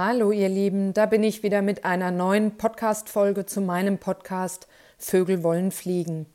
Hallo 0.00 0.30
ihr 0.30 0.48
Lieben, 0.48 0.94
da 0.94 1.06
bin 1.06 1.24
ich 1.24 1.42
wieder 1.42 1.60
mit 1.60 1.84
einer 1.84 2.12
neuen 2.12 2.56
Podcast-Folge 2.56 3.46
zu 3.46 3.60
meinem 3.60 3.98
Podcast 3.98 4.68
Vögel 4.96 5.42
wollen 5.42 5.72
fliegen. 5.72 6.26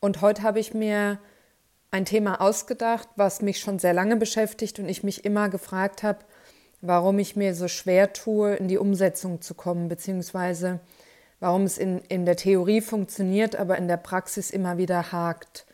Und 0.00 0.20
heute 0.20 0.42
habe 0.42 0.60
ich 0.60 0.74
mir 0.74 1.18
ein 1.90 2.04
Thema 2.04 2.42
ausgedacht, 2.42 3.08
was 3.16 3.40
mich 3.40 3.58
schon 3.58 3.78
sehr 3.78 3.94
lange 3.94 4.16
beschäftigt 4.16 4.78
und 4.80 4.90
ich 4.90 5.02
mich 5.02 5.24
immer 5.24 5.48
gefragt 5.48 6.02
habe, 6.02 6.18
warum 6.82 7.18
ich 7.18 7.36
mir 7.36 7.54
so 7.54 7.68
schwer 7.68 8.12
tue, 8.12 8.56
in 8.56 8.68
die 8.68 8.76
Umsetzung 8.76 9.40
zu 9.40 9.54
kommen, 9.54 9.88
beziehungsweise 9.88 10.80
warum 11.40 11.62
es 11.62 11.78
in, 11.78 12.00
in 12.10 12.26
der 12.26 12.36
Theorie 12.36 12.82
funktioniert, 12.82 13.56
aber 13.56 13.78
in 13.78 13.88
der 13.88 13.96
Praxis 13.96 14.50
immer 14.50 14.76
wieder 14.76 15.10
hakt. 15.10 15.64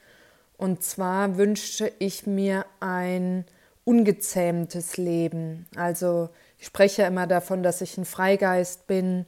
Und 0.57 0.85
zwar 0.85 1.37
wünsche 1.37 1.91
ich 1.99 2.29
mir 2.29 2.67
ein 2.79 3.47
ungezähmtes 3.85 4.97
Leben. 4.97 5.67
Also 5.75 6.29
ich 6.61 6.67
spreche 6.67 7.05
immer 7.05 7.27
davon, 7.27 7.63
dass 7.63 7.81
ich 7.81 7.97
ein 7.97 8.05
Freigeist 8.05 8.87
bin, 8.87 9.25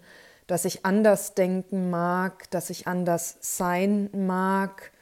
dass 0.47 0.67
ich 0.67 0.85
anders 0.85 1.35
denken 1.35 1.89
mag, 1.89 2.51
dass 2.51 2.69
ich 2.69 2.87
anders 2.87 3.39
sein 3.41 4.11
mag. 4.13 4.93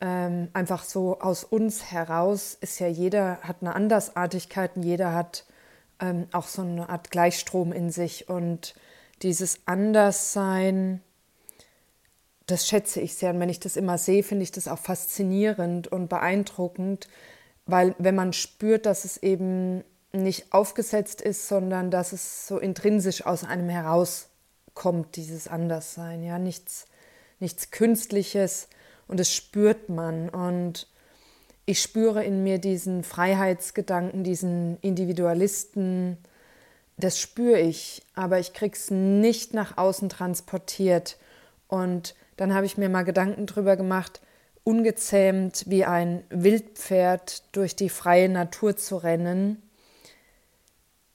Ähm, 0.00 0.48
einfach 0.54 0.82
so 0.82 1.20
aus 1.20 1.44
uns 1.44 1.92
heraus 1.92 2.56
ist 2.58 2.78
ja 2.78 2.86
jeder 2.86 3.42
hat 3.42 3.56
eine 3.60 3.74
Andersartigkeit 3.74 4.76
und 4.76 4.82
jeder 4.82 5.12
hat 5.12 5.44
ähm, 6.00 6.26
auch 6.32 6.46
so 6.46 6.62
eine 6.62 6.88
Art 6.88 7.10
Gleichstrom 7.10 7.72
in 7.72 7.90
sich. 7.90 8.30
Und 8.30 8.74
dieses 9.20 9.60
Anderssein, 9.66 11.02
das 12.46 12.66
schätze 12.66 13.02
ich 13.02 13.14
sehr. 13.14 13.34
Und 13.34 13.40
wenn 13.40 13.50
ich 13.50 13.60
das 13.60 13.76
immer 13.76 13.98
sehe, 13.98 14.22
finde 14.22 14.44
ich 14.44 14.52
das 14.52 14.68
auch 14.68 14.78
faszinierend 14.78 15.86
und 15.88 16.08
beeindruckend, 16.08 17.08
weil 17.66 17.94
wenn 17.98 18.14
man 18.14 18.32
spürt, 18.32 18.86
dass 18.86 19.04
es 19.04 19.18
eben 19.18 19.84
nicht 20.22 20.52
aufgesetzt 20.52 21.20
ist, 21.20 21.48
sondern 21.48 21.90
dass 21.90 22.12
es 22.12 22.46
so 22.46 22.58
intrinsisch 22.58 23.24
aus 23.26 23.44
einem 23.44 23.68
herauskommt, 23.68 25.16
dieses 25.16 25.48
Anderssein, 25.48 26.22
ja, 26.22 26.38
nichts, 26.38 26.86
nichts 27.40 27.70
Künstliches. 27.70 28.68
Und 29.06 29.20
das 29.20 29.32
spürt 29.32 29.88
man. 29.88 30.28
Und 30.28 30.86
ich 31.66 31.82
spüre 31.82 32.24
in 32.24 32.42
mir 32.42 32.58
diesen 32.58 33.02
Freiheitsgedanken, 33.02 34.24
diesen 34.24 34.78
Individualisten, 34.80 36.18
das 36.96 37.20
spüre 37.20 37.60
ich, 37.60 38.02
aber 38.14 38.40
ich 38.40 38.52
krieg's 38.52 38.90
nicht 38.90 39.54
nach 39.54 39.78
außen 39.78 40.08
transportiert. 40.08 41.16
Und 41.68 42.14
dann 42.36 42.54
habe 42.54 42.66
ich 42.66 42.76
mir 42.76 42.88
mal 42.88 43.04
Gedanken 43.04 43.46
drüber 43.46 43.76
gemacht, 43.76 44.20
ungezähmt 44.64 45.64
wie 45.68 45.84
ein 45.84 46.24
Wildpferd 46.30 47.54
durch 47.54 47.76
die 47.76 47.88
freie 47.88 48.28
Natur 48.28 48.76
zu 48.76 48.96
rennen 48.96 49.62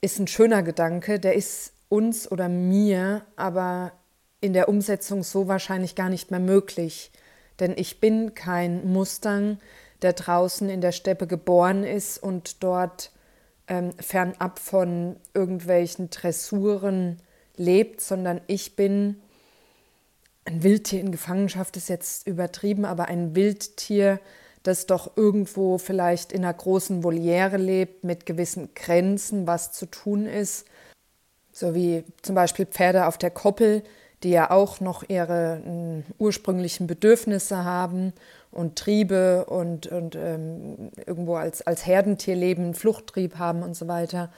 ist 0.04 0.20
ein 0.20 0.28
schöner 0.28 0.64
Gedanke, 0.64 1.18
der 1.18 1.34
ist 1.34 1.72
uns 1.88 2.30
oder 2.30 2.50
mir 2.50 3.26
aber 3.38 3.94
in 4.42 4.52
der 4.52 4.68
Umsetzung 4.68 5.24
so 5.24 5.48
wahrscheinlich 5.48 5.96
gar 5.96 6.10
nicht 6.10 6.30
mehr 6.30 6.42
möglich. 6.42 7.12
Denn 7.60 7.74
ich 7.78 8.02
bin 8.02 8.36
kein 8.36 8.86
Mustang, 8.92 9.60
der 10.02 10.12
draußen 10.12 10.70
in 10.70 10.82
der 10.82 10.92
Steppe 10.92 11.26
geboren 11.26 11.86
ist 11.86 12.22
und 12.22 12.62
dort 12.64 13.12
ähm, 13.70 13.94
fernab 13.98 14.60
von 14.60 15.16
irgendwelchen 15.34 16.10
Dressuren 16.10 17.22
lebt, 17.56 18.02
sondern 18.02 18.42
ich 18.48 18.76
bin 18.76 19.22
ein 20.44 20.64
Wildtier 20.64 21.00
in 21.00 21.14
Gefangenschaft, 21.14 21.78
ist 21.78 21.88
jetzt 21.88 22.28
übertrieben, 22.28 22.84
aber 22.84 23.06
ein 23.06 23.38
Wildtier, 23.38 24.20
das 24.64 24.86
doch 24.86 25.16
irgendwo 25.18 25.78
vielleicht 25.78 26.32
in 26.32 26.44
einer 26.44 26.54
großen 26.54 27.04
Voliere 27.04 27.58
lebt, 27.58 28.04
mit 28.04 28.26
gewissen 28.26 28.70
Grenzen, 28.74 29.46
was 29.46 29.74
zu 29.74 29.86
tun 29.86 30.26
ist. 30.26 30.66
So 31.52 31.76
wie 31.76 32.04
zum 32.22 32.36
Beispiel 32.36 32.66
Pferde 32.66 33.06
auf 33.06 33.18
der 33.18 33.30
Koppel, 33.30 33.84
die 34.24 34.32
ja 34.32 34.50
auch 34.50 34.80
noch 34.80 35.08
ihre 35.08 35.62
äh, 35.66 36.14
ursprünglichen 36.18 36.88
Bedürfnisse 36.88 37.66
haben 37.66 38.14
und 38.52 38.78
Triebe 38.78 39.46
und, 39.46 39.88
und 39.88 40.16
ähm, 40.16 40.92
irgendwo 41.06 41.36
als, 41.36 41.62
als 41.62 41.86
Herdentier 41.86 42.36
leben, 42.36 42.74
Fluchttrieb 42.74 43.38
haben 43.38 43.64
und 43.64 43.76
so 43.76 43.88
weiter. 43.90 44.32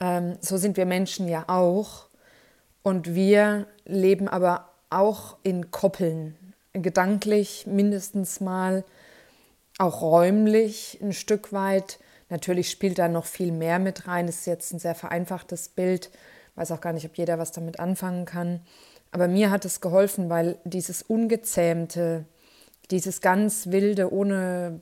Ähm, 0.00 0.36
so 0.40 0.56
sind 0.56 0.76
wir 0.76 0.86
Menschen 0.86 1.28
ja 1.28 1.44
auch. 1.46 2.06
Und 2.82 3.14
wir 3.14 3.66
leben 3.84 4.26
aber 4.26 4.68
auch 4.88 5.36
in 5.42 5.70
Koppeln, 5.70 6.34
gedanklich 6.72 7.66
mindestens 7.66 8.40
mal 8.40 8.84
auch 9.78 10.02
räumlich 10.02 10.98
ein 11.02 11.12
Stück 11.12 11.52
weit. 11.52 11.98
Natürlich 12.28 12.70
spielt 12.70 12.98
da 12.98 13.08
noch 13.08 13.26
viel 13.26 13.52
mehr 13.52 13.78
mit 13.78 14.06
rein. 14.06 14.26
Das 14.26 14.36
ist 14.36 14.46
jetzt 14.46 14.72
ein 14.72 14.78
sehr 14.78 14.94
vereinfachtes 14.94 15.68
Bild. 15.68 16.10
Weiß 16.54 16.70
auch 16.72 16.80
gar 16.80 16.92
nicht, 16.92 17.06
ob 17.06 17.16
jeder 17.16 17.38
was 17.38 17.52
damit 17.52 17.80
anfangen 17.80 18.24
kann. 18.24 18.60
Aber 19.12 19.26
mir 19.26 19.50
hat 19.50 19.64
es 19.64 19.80
geholfen, 19.80 20.30
weil 20.30 20.58
dieses 20.64 21.02
Ungezähmte, 21.02 22.24
dieses 22.90 23.20
ganz 23.20 23.68
Wilde, 23.68 24.12
ohne, 24.12 24.78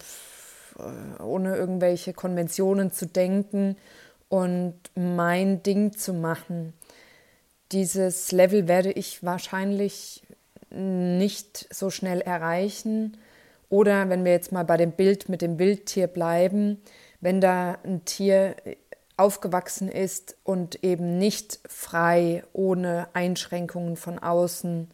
ohne 1.20 1.56
irgendwelche 1.56 2.12
Konventionen 2.12 2.92
zu 2.92 3.06
denken 3.06 3.76
und 4.28 4.74
mein 4.94 5.62
Ding 5.62 5.96
zu 5.96 6.12
machen, 6.12 6.74
dieses 7.72 8.32
Level 8.32 8.68
werde 8.68 8.92
ich 8.92 9.22
wahrscheinlich 9.22 10.22
nicht 10.70 11.72
so 11.74 11.90
schnell 11.90 12.20
erreichen 12.20 13.16
oder 13.68 14.08
wenn 14.08 14.24
wir 14.24 14.32
jetzt 14.32 14.52
mal 14.52 14.64
bei 14.64 14.76
dem 14.76 14.92
Bild 14.92 15.28
mit 15.28 15.42
dem 15.42 15.58
Wildtier 15.58 16.06
bleiben, 16.06 16.80
wenn 17.20 17.40
da 17.40 17.78
ein 17.84 18.04
Tier 18.04 18.56
aufgewachsen 19.16 19.88
ist 19.88 20.36
und 20.44 20.82
eben 20.84 21.18
nicht 21.18 21.58
frei, 21.66 22.44
ohne 22.52 23.08
Einschränkungen 23.12 23.96
von 23.96 24.18
außen 24.18 24.88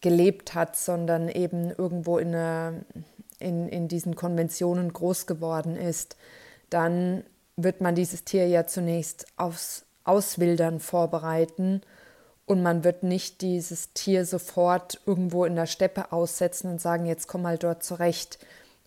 gelebt 0.00 0.54
hat, 0.54 0.76
sondern 0.76 1.28
eben 1.28 1.70
irgendwo 1.70 2.18
in, 2.18 2.34
einer, 2.34 2.74
in, 3.38 3.68
in 3.68 3.88
diesen 3.88 4.16
Konventionen 4.16 4.92
groß 4.92 5.26
geworden 5.26 5.76
ist, 5.76 6.16
dann 6.70 7.24
wird 7.56 7.80
man 7.80 7.94
dieses 7.94 8.24
Tier 8.24 8.46
ja 8.48 8.66
zunächst 8.66 9.26
aufs 9.36 9.86
Auswildern 10.04 10.80
vorbereiten 10.80 11.80
und 12.46 12.62
man 12.62 12.84
wird 12.84 13.02
nicht 13.02 13.40
dieses 13.40 13.92
Tier 13.92 14.24
sofort 14.24 15.00
irgendwo 15.04 15.44
in 15.44 15.56
der 15.56 15.66
Steppe 15.66 16.12
aussetzen 16.12 16.70
und 16.70 16.80
sagen, 16.80 17.04
jetzt 17.04 17.26
komm 17.26 17.42
mal 17.42 17.58
dort 17.58 17.82
zurecht. 17.82 18.38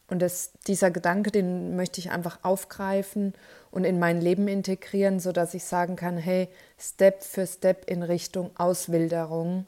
Und 0.08 0.22
das, 0.22 0.52
dieser 0.66 0.90
Gedanke, 0.90 1.30
den 1.30 1.76
möchte 1.76 2.00
ich 2.00 2.10
einfach 2.10 2.40
aufgreifen 2.42 3.34
und 3.70 3.84
in 3.84 4.00
mein 4.00 4.22
Leben 4.22 4.48
integrieren, 4.48 5.20
sodass 5.20 5.54
ich 5.54 5.66
sagen 5.66 5.98
kann, 5.98 6.18
hey, 6.18 6.48
Step 6.80 7.22
für 7.22 7.46
Step 7.46 7.90
in 7.90 8.02
Richtung 8.02 8.50
Auswilderung. 8.58 9.68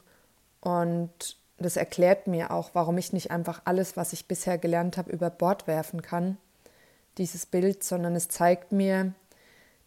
Und 0.60 1.36
das 1.58 1.76
erklärt 1.76 2.26
mir 2.26 2.50
auch, 2.50 2.70
warum 2.72 2.96
ich 2.96 3.12
nicht 3.12 3.30
einfach 3.30 3.60
alles, 3.66 3.96
was 3.96 4.14
ich 4.14 4.26
bisher 4.26 4.56
gelernt 4.58 4.96
habe, 4.96 5.12
über 5.12 5.28
Bord 5.30 5.66
werfen 5.66 6.02
kann, 6.02 6.38
dieses 7.18 7.44
Bild, 7.44 7.84
sondern 7.84 8.16
es 8.16 8.28
zeigt 8.28 8.72
mir, 8.72 9.12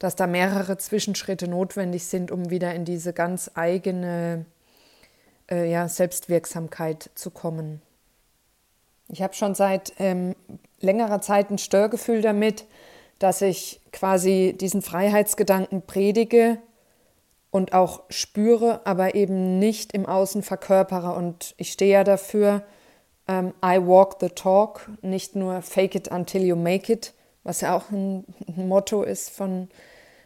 dass 0.06 0.16
da 0.16 0.28
mehrere 0.28 0.78
Zwischenschritte 0.78 1.48
notwendig 1.48 2.06
sind, 2.06 2.30
um 2.30 2.52
wieder 2.52 2.76
in 2.76 2.86
diese 2.86 3.12
ganz 3.12 3.50
eigene 3.56 4.46
äh, 5.50 5.68
ja, 5.68 5.88
Selbstwirksamkeit 5.88 7.10
zu 7.16 7.32
kommen. 7.32 7.82
Ich 9.08 9.24
habe 9.24 9.34
schon 9.34 9.56
seit 9.56 9.94
ähm, 9.98 10.36
längerer 10.80 11.22
Zeit 11.22 11.50
ein 11.50 11.58
Störgefühl 11.58 12.22
damit, 12.22 12.66
dass 13.18 13.42
ich 13.42 13.82
quasi 13.92 14.56
diesen 14.56 14.84
Freiheitsgedanken 14.84 15.82
predige 15.82 16.60
und 17.50 17.74
auch 17.74 18.04
spüre, 18.12 18.86
aber 18.86 19.16
eben 19.16 19.58
nicht 19.58 19.92
im 19.92 20.06
Außen 20.06 20.44
verkörpere. 20.44 21.14
Und 21.14 21.56
ich 21.58 21.72
stehe 21.72 21.94
ja 21.94 22.04
dafür, 22.04 22.62
ähm, 23.28 23.56
I 23.66 23.80
walk 23.80 24.18
the 24.20 24.30
talk, 24.30 24.88
nicht 25.02 25.36
nur 25.36 25.64
fake 25.64 25.96
it 25.96 26.12
until 26.12 26.44
you 26.44 26.56
make 26.56 26.94
it, 26.94 27.16
was 27.44 27.62
ja 27.62 27.76
auch 27.76 27.90
ein, 27.90 28.24
Motto 28.56 29.02
ist 29.02 29.32
von, 29.32 29.68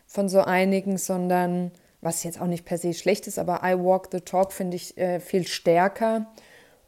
von 0.09 0.27
so 0.27 0.41
einigen, 0.41 0.97
sondern 0.97 1.71
was 2.01 2.23
jetzt 2.23 2.41
auch 2.41 2.47
nicht 2.47 2.65
per 2.65 2.79
se 2.79 2.93
schlecht 2.93 3.27
ist, 3.27 3.37
aber 3.37 3.61
I 3.63 3.77
walk 3.77 4.09
the 4.11 4.21
talk 4.21 4.51
finde 4.51 4.75
ich 4.75 4.97
äh, 4.97 5.19
viel 5.19 5.45
stärker. 5.45 6.25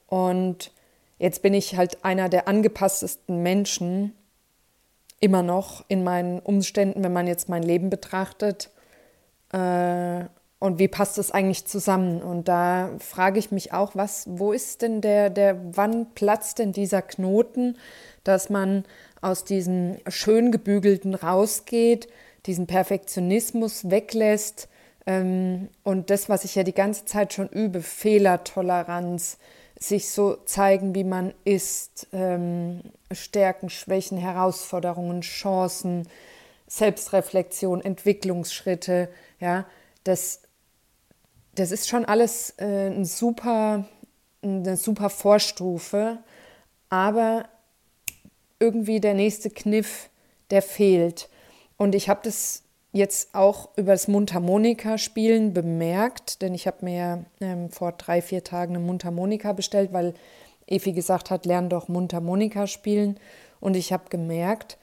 Und 0.08 0.72
jetzt 1.20 1.44
bin 1.44 1.54
ich 1.54 1.78
halt 1.78 2.04
einer 2.04 2.30
der 2.30 2.48
angepasstesten 2.48 3.44
Menschen, 3.44 4.16
immer 5.20 5.44
noch 5.44 5.86
in 5.88 6.04
meinen 6.04 6.40
Umständen, 6.40 7.04
wenn 7.04 7.14
man 7.14 7.28
jetzt 7.28 7.48
mein 7.48 7.62
Leben 7.62 7.92
betrachtet. 7.92 8.72
Äh, 9.54 10.26
und 10.58 10.80
wie 10.80 10.88
passt 10.88 11.20
das 11.20 11.30
eigentlich 11.30 11.66
zusammen? 11.66 12.24
Und 12.24 12.48
da 12.48 12.90
frage 12.98 13.38
ich 13.38 13.52
mich 13.52 13.72
auch, 13.72 13.96
was, 13.96 14.26
wo 14.28 14.52
ist 14.52 14.82
denn 14.82 15.00
der, 15.00 15.30
der, 15.30 15.60
wann 15.76 16.14
platzt 16.16 16.58
denn 16.58 16.72
dieser 16.72 17.04
Knoten, 17.04 17.78
dass 18.24 18.50
man 18.50 18.84
aus 19.22 19.44
diesem 19.44 19.98
schön 20.08 20.52
gebügelten 20.52 21.14
rausgeht, 21.14 22.08
diesen 22.46 22.68
Perfektionismus 22.68 23.90
weglässt 23.90 24.68
ähm, 25.06 25.70
und 25.84 26.10
das, 26.10 26.30
was 26.30 26.44
ich 26.44 26.56
ja 26.56 26.64
die 26.64 26.74
ganze 26.74 27.06
Zeit 27.06 27.34
schon 27.34 27.50
übe, 27.50 27.82
Fehlertoleranz, 27.82 29.38
sich 29.80 30.12
so 30.12 30.36
zeigen, 30.46 30.94
wie 30.94 31.04
man 31.04 31.34
ist, 31.44 32.08
ähm, 32.14 32.82
Stärken, 33.12 33.70
Schwächen, 33.70 34.18
Herausforderungen, 34.18 35.22
Chancen, 35.22 36.08
Selbstreflexion, 36.68 37.82
Entwicklungsschritte, 37.82 39.10
ja, 39.40 39.66
das, 40.04 40.42
das 41.56 41.72
ist 41.72 41.90
schon 41.90 42.06
alles 42.06 42.54
äh, 42.58 42.88
ein 42.88 43.06
super, 43.06 43.86
eine 44.44 44.78
super 44.78 45.10
Vorstufe, 45.10 46.20
aber 46.90 47.46
irgendwie 48.60 49.00
der 49.00 49.16
nächste 49.16 49.50
Kniff, 49.50 50.10
der 50.52 50.62
fehlt. 50.62 51.28
Und 51.82 51.96
ich 51.96 52.10
habe 52.10 52.20
das 52.22 52.62
jetzt 52.92 53.34
auch 53.34 53.70
über 53.76 53.94
das 53.94 54.08
Mundharmonika-Spielen 54.08 55.52
bemerkt, 55.52 56.44
denn 56.44 56.54
ich 56.54 56.68
habe 56.68 56.86
mir 56.86 57.26
ähm, 57.40 57.72
vor 57.72 57.94
drei, 57.94 58.22
vier 58.22 58.44
Tagen 58.44 58.76
eine 58.76 58.86
Mundharmonika 58.86 59.54
bestellt, 59.54 59.92
weil 59.92 60.14
Efi 60.68 60.92
gesagt 60.92 61.32
hat, 61.32 61.48
lern 61.48 61.70
doch 61.70 61.88
Mundharmonika 61.88 62.68
spielen. 62.68 63.20
Und 63.60 63.76
ich 63.76 63.92
habe 63.92 64.10
gemerkt, 64.10 64.78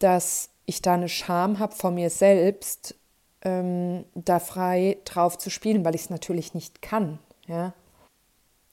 dass 0.00 0.48
ich 0.66 0.82
da 0.82 0.94
eine 0.94 1.08
Scham 1.08 1.60
habe 1.60 1.76
vor 1.76 1.92
mir 1.92 2.10
selbst, 2.10 2.96
ähm, 3.42 4.04
da 4.16 4.40
frei 4.40 4.96
drauf 5.04 5.38
zu 5.38 5.50
spielen, 5.50 5.84
weil 5.84 5.94
ich 5.94 6.00
es 6.00 6.10
natürlich 6.10 6.52
nicht 6.52 6.82
kann. 6.82 7.20
Ja? 7.46 7.74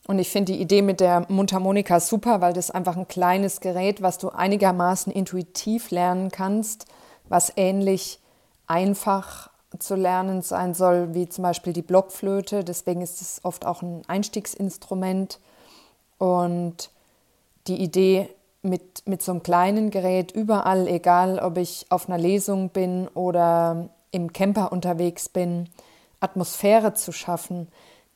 Und 0.07 0.17
ich 0.17 0.31
finde 0.31 0.53
die 0.53 0.61
Idee 0.61 0.81
mit 0.81 0.99
der 0.99 1.27
Mundharmonika 1.29 1.99
super, 1.99 2.41
weil 2.41 2.53
das 2.53 2.71
einfach 2.71 2.97
ein 2.97 3.07
kleines 3.07 3.61
Gerät, 3.61 4.01
was 4.01 4.17
du 4.17 4.29
einigermaßen 4.29 5.13
intuitiv 5.13 5.91
lernen 5.91 6.31
kannst, 6.31 6.87
was 7.29 7.53
ähnlich 7.55 8.19
einfach 8.67 9.49
zu 9.79 9.95
lernen 9.95 10.41
sein 10.41 10.73
soll, 10.73 11.13
wie 11.13 11.27
zum 11.27 11.43
Beispiel 11.43 11.73
die 11.73 11.81
Blockflöte. 11.81 12.63
Deswegen 12.63 13.01
ist 13.01 13.21
es 13.21 13.41
oft 13.43 13.65
auch 13.65 13.81
ein 13.81 14.01
Einstiegsinstrument. 14.07 15.39
Und 16.17 16.89
die 17.67 17.81
Idee, 17.81 18.29
mit, 18.63 19.03
mit 19.05 19.21
so 19.21 19.31
einem 19.31 19.43
kleinen 19.43 19.91
Gerät 19.91 20.31
überall, 20.31 20.87
egal 20.87 21.39
ob 21.39 21.57
ich 21.57 21.85
auf 21.89 22.09
einer 22.09 22.17
Lesung 22.17 22.69
bin 22.69 23.07
oder 23.09 23.89
im 24.11 24.33
Camper 24.33 24.71
unterwegs 24.71 25.29
bin, 25.29 25.69
Atmosphäre 26.19 26.93
zu 26.93 27.11
schaffen, 27.11 27.67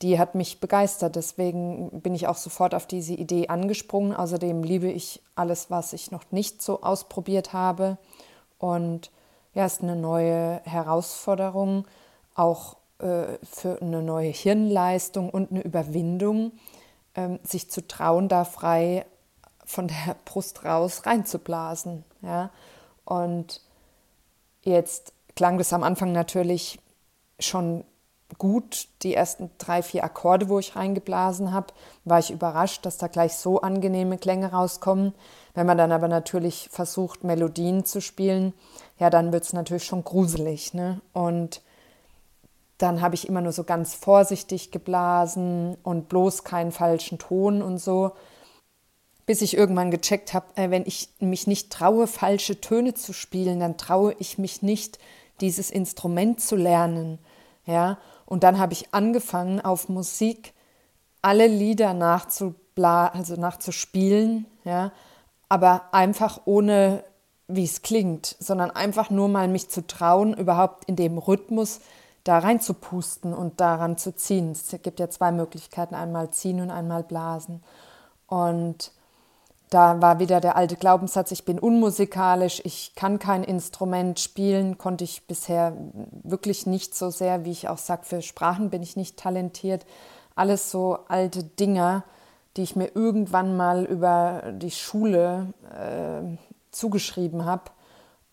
die 0.02 0.18
hat 0.18 0.34
mich 0.34 0.58
begeistert. 0.58 1.14
Deswegen 1.16 2.00
bin 2.00 2.14
ich 2.14 2.26
auch 2.26 2.36
sofort 2.36 2.74
auf 2.74 2.86
diese 2.86 3.14
Idee 3.14 3.48
angesprungen. 3.48 4.14
Außerdem 4.14 4.64
liebe 4.64 4.90
ich 4.90 5.22
alles, 5.36 5.70
was 5.70 5.92
ich 5.92 6.10
noch 6.10 6.24
nicht 6.32 6.60
so 6.60 6.82
ausprobiert 6.82 7.52
habe. 7.52 7.98
Und 8.62 9.10
ja, 9.54 9.66
ist 9.66 9.82
eine 9.82 9.96
neue 9.96 10.60
Herausforderung, 10.62 11.84
auch 12.36 12.76
äh, 13.00 13.24
für 13.42 13.82
eine 13.82 14.02
neue 14.02 14.30
Hirnleistung 14.30 15.30
und 15.30 15.50
eine 15.50 15.62
Überwindung, 15.62 16.52
äh, 17.14 17.38
sich 17.42 17.68
zu 17.68 17.84
trauen, 17.88 18.28
da 18.28 18.44
frei 18.44 19.04
von 19.64 19.88
der 19.88 20.14
Brust 20.24 20.64
raus 20.64 21.06
reinzublasen. 21.06 22.04
Ja? 22.20 22.50
Und 23.04 23.60
jetzt 24.62 25.12
klang 25.34 25.58
das 25.58 25.72
am 25.72 25.82
Anfang 25.82 26.12
natürlich 26.12 26.78
schon 27.40 27.82
gut. 28.38 28.88
Die 29.02 29.14
ersten 29.14 29.50
drei, 29.58 29.82
vier 29.82 30.04
Akkorde, 30.04 30.48
wo 30.48 30.58
ich 30.58 30.76
reingeblasen 30.76 31.52
habe, 31.52 31.68
war 32.04 32.18
ich 32.18 32.30
überrascht, 32.30 32.84
dass 32.86 32.98
da 32.98 33.06
gleich 33.08 33.34
so 33.36 33.60
angenehme 33.60 34.18
Klänge 34.18 34.52
rauskommen. 34.52 35.14
Wenn 35.54 35.66
man 35.66 35.78
dann 35.78 35.92
aber 35.92 36.08
natürlich 36.08 36.68
versucht, 36.70 37.24
Melodien 37.24 37.84
zu 37.84 38.00
spielen, 38.00 38.54
ja, 38.98 39.10
dann 39.10 39.32
wird 39.32 39.44
es 39.44 39.52
natürlich 39.52 39.84
schon 39.84 40.04
gruselig. 40.04 40.74
Ne? 40.74 41.00
Und 41.12 41.62
dann 42.78 43.00
habe 43.00 43.14
ich 43.14 43.28
immer 43.28 43.40
nur 43.40 43.52
so 43.52 43.64
ganz 43.64 43.94
vorsichtig 43.94 44.70
geblasen 44.70 45.76
und 45.82 46.08
bloß 46.08 46.44
keinen 46.44 46.72
falschen 46.72 47.18
Ton 47.18 47.62
und 47.62 47.78
so. 47.78 48.12
Bis 49.24 49.40
ich 49.40 49.56
irgendwann 49.56 49.92
gecheckt 49.92 50.34
habe, 50.34 50.46
äh, 50.56 50.70
wenn 50.70 50.84
ich 50.84 51.08
mich 51.20 51.46
nicht 51.46 51.70
traue, 51.70 52.08
falsche 52.08 52.60
Töne 52.60 52.94
zu 52.94 53.12
spielen, 53.12 53.60
dann 53.60 53.76
traue 53.76 54.16
ich 54.18 54.36
mich 54.36 54.62
nicht, 54.62 54.98
dieses 55.40 55.70
Instrument 55.70 56.40
zu 56.40 56.56
lernen. 56.56 57.18
Ja, 57.66 57.98
und 58.26 58.42
dann 58.42 58.58
habe 58.58 58.72
ich 58.72 58.94
angefangen, 58.94 59.60
auf 59.60 59.88
Musik 59.88 60.54
alle 61.20 61.46
Lieder 61.46 61.94
also 62.76 63.36
nachzuspielen, 63.36 64.46
ja, 64.64 64.92
aber 65.48 65.82
einfach 65.92 66.40
ohne, 66.46 67.04
wie 67.46 67.64
es 67.64 67.82
klingt, 67.82 68.36
sondern 68.40 68.70
einfach 68.70 69.10
nur 69.10 69.28
mal 69.28 69.48
mich 69.48 69.68
zu 69.68 69.86
trauen, 69.86 70.34
überhaupt 70.34 70.86
in 70.86 70.96
dem 70.96 71.18
Rhythmus 71.18 71.80
da 72.24 72.38
reinzupusten 72.38 73.34
und 73.34 73.60
daran 73.60 73.98
zu 73.98 74.14
ziehen. 74.14 74.52
Es 74.52 74.74
gibt 74.82 75.00
ja 75.00 75.10
zwei 75.10 75.32
Möglichkeiten, 75.32 75.94
einmal 75.94 76.30
ziehen 76.30 76.60
und 76.60 76.70
einmal 76.70 77.02
blasen. 77.02 77.62
Und 78.26 78.92
da 79.72 80.02
war 80.02 80.18
wieder 80.18 80.40
der 80.40 80.56
alte 80.56 80.76
Glaubenssatz, 80.76 81.30
ich 81.30 81.44
bin 81.44 81.58
unmusikalisch, 81.58 82.60
ich 82.64 82.94
kann 82.94 83.18
kein 83.18 83.42
Instrument 83.42 84.20
spielen, 84.20 84.76
konnte 84.76 85.04
ich 85.04 85.26
bisher 85.26 85.74
wirklich 86.22 86.66
nicht 86.66 86.94
so 86.94 87.10
sehr, 87.10 87.44
wie 87.44 87.52
ich 87.52 87.68
auch 87.68 87.78
sage, 87.78 88.04
für 88.04 88.22
Sprachen 88.22 88.70
bin 88.70 88.82
ich 88.82 88.96
nicht 88.96 89.16
talentiert. 89.16 89.86
Alles 90.34 90.70
so 90.70 90.98
alte 91.08 91.42
Dinger, 91.44 92.04
die 92.56 92.62
ich 92.62 92.76
mir 92.76 92.94
irgendwann 92.94 93.56
mal 93.56 93.84
über 93.84 94.52
die 94.52 94.70
Schule 94.70 95.54
äh, 95.70 96.36
zugeschrieben 96.70 97.46
habe 97.46 97.70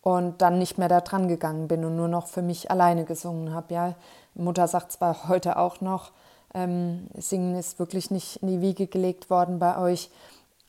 und 0.01 0.41
dann 0.41 0.59
nicht 0.59 0.77
mehr 0.77 0.89
da 0.89 0.99
dran 0.99 1.27
gegangen 1.27 1.69
bin 1.69 1.85
und 1.85 1.95
nur 1.95 2.09
noch 2.09 2.27
für 2.27 2.41
mich 2.41 2.69
alleine 2.69 3.05
gesungen 3.05 3.53
habe. 3.53 3.73
Ja, 3.73 3.95
Mutter 4.33 4.67
sagt 4.67 4.91
zwar 4.91 5.29
heute 5.29 5.57
auch 5.57 5.79
noch, 5.79 6.11
ähm, 6.53 7.07
Singen 7.17 7.55
ist 7.55 7.79
wirklich 7.79 8.11
nicht 8.11 8.37
in 8.37 8.47
die 8.47 8.61
Wiege 8.61 8.87
gelegt 8.87 9.29
worden 9.29 9.59
bei 9.59 9.77
euch. 9.77 10.09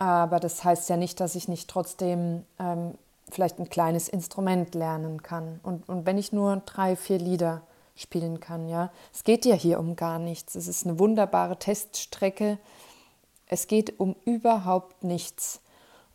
Aber 0.01 0.41
das 0.41 0.65
heißt 0.65 0.89
ja 0.89 0.97
nicht, 0.97 1.21
dass 1.21 1.35
ich 1.35 1.47
nicht 1.47 1.69
trotzdem 1.69 2.47
ähm, 2.59 2.95
vielleicht 3.31 3.59
ein 3.59 3.69
kleines 3.69 4.09
Instrument 4.09 4.75
lernen 4.75 5.23
kann. 5.23 5.61
Und, 5.63 5.87
und 5.91 6.07
wenn 6.07 6.17
ich 6.17 6.33
nur 6.33 6.63
drei, 6.65 6.97
vier 6.97 7.19
Lieder 7.19 7.61
spielen 7.95 8.41
kann, 8.41 8.67
ja. 8.67 8.91
Es 9.13 9.25
geht 9.25 9.45
ja 9.45 9.55
hier 9.55 9.79
um 9.79 9.97
gar 9.97 10.19
nichts. 10.19 10.55
Es 10.55 10.69
ist 10.69 10.87
eine 10.87 10.99
wunderbare 10.99 11.59
Teststrecke. 11.59 12.57
Es 13.47 13.67
geht 13.67 14.01
um 14.01 14.17
überhaupt 14.25 15.05
nichts. 15.05 15.61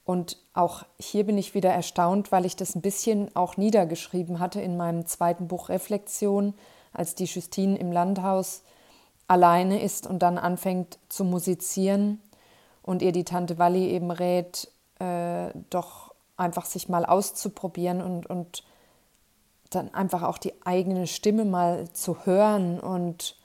Und 0.04 0.40
auch 0.56 0.84
hier 1.00 1.24
bin 1.24 1.38
ich 1.38 1.54
wieder 1.54 1.70
erstaunt, 1.70 2.32
weil 2.32 2.46
ich 2.46 2.56
das 2.56 2.74
ein 2.74 2.82
bisschen 2.82 3.36
auch 3.36 3.56
niedergeschrieben 3.56 4.40
hatte 4.40 4.62
in 4.62 4.78
meinem 4.78 5.06
zweiten 5.06 5.48
Buch 5.48 5.70
Reflexion, 5.70 6.56
als 6.92 7.14
die 7.14 7.26
Justine 7.26 7.78
im 7.78 7.92
Landhaus 7.92 8.64
alleine 9.28 9.80
ist 9.80 10.08
und 10.08 10.20
dann 10.20 10.40
anfängt 10.40 10.98
zu 11.08 11.24
musizieren 11.24 12.20
und 12.86 13.02
ihr 13.02 13.12
die 13.12 13.24
Tante 13.24 13.58
Walli 13.58 13.90
eben 13.90 14.12
rät, 14.12 14.70
äh, 15.00 15.50
doch 15.72 16.14
einfach 16.38 16.66
sich 16.66 16.88
mal 16.88 17.06
auszuprobieren 17.06 18.02
und, 18.02 18.28
und 18.28 18.64
dann 19.72 19.94
einfach 19.94 20.22
auch 20.22 20.38
die 20.38 20.54
eigene 20.66 21.08
Stimme 21.08 21.46
mal 21.46 21.90
zu 21.92 22.26
hören 22.26 22.80
und 22.80 23.38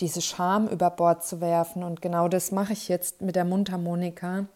diese 0.00 0.20
Scham 0.20 0.68
über 0.68 0.90
Bord 0.90 1.24
zu 1.24 1.40
werfen. 1.40 1.82
Und 1.82 2.02
genau 2.02 2.28
das 2.28 2.52
mache 2.52 2.74
ich 2.74 2.88
jetzt 2.88 3.22
mit 3.22 3.36
der 3.36 3.44
Mundharmonika. 3.44 4.46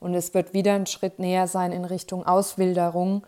Und 0.00 0.14
es 0.14 0.34
wird 0.34 0.52
wieder 0.52 0.74
ein 0.74 0.86
Schritt 0.86 1.18
näher 1.18 1.46
sein 1.46 1.70
in 1.70 1.84
Richtung 1.84 2.26
Auswilderung, 2.26 3.24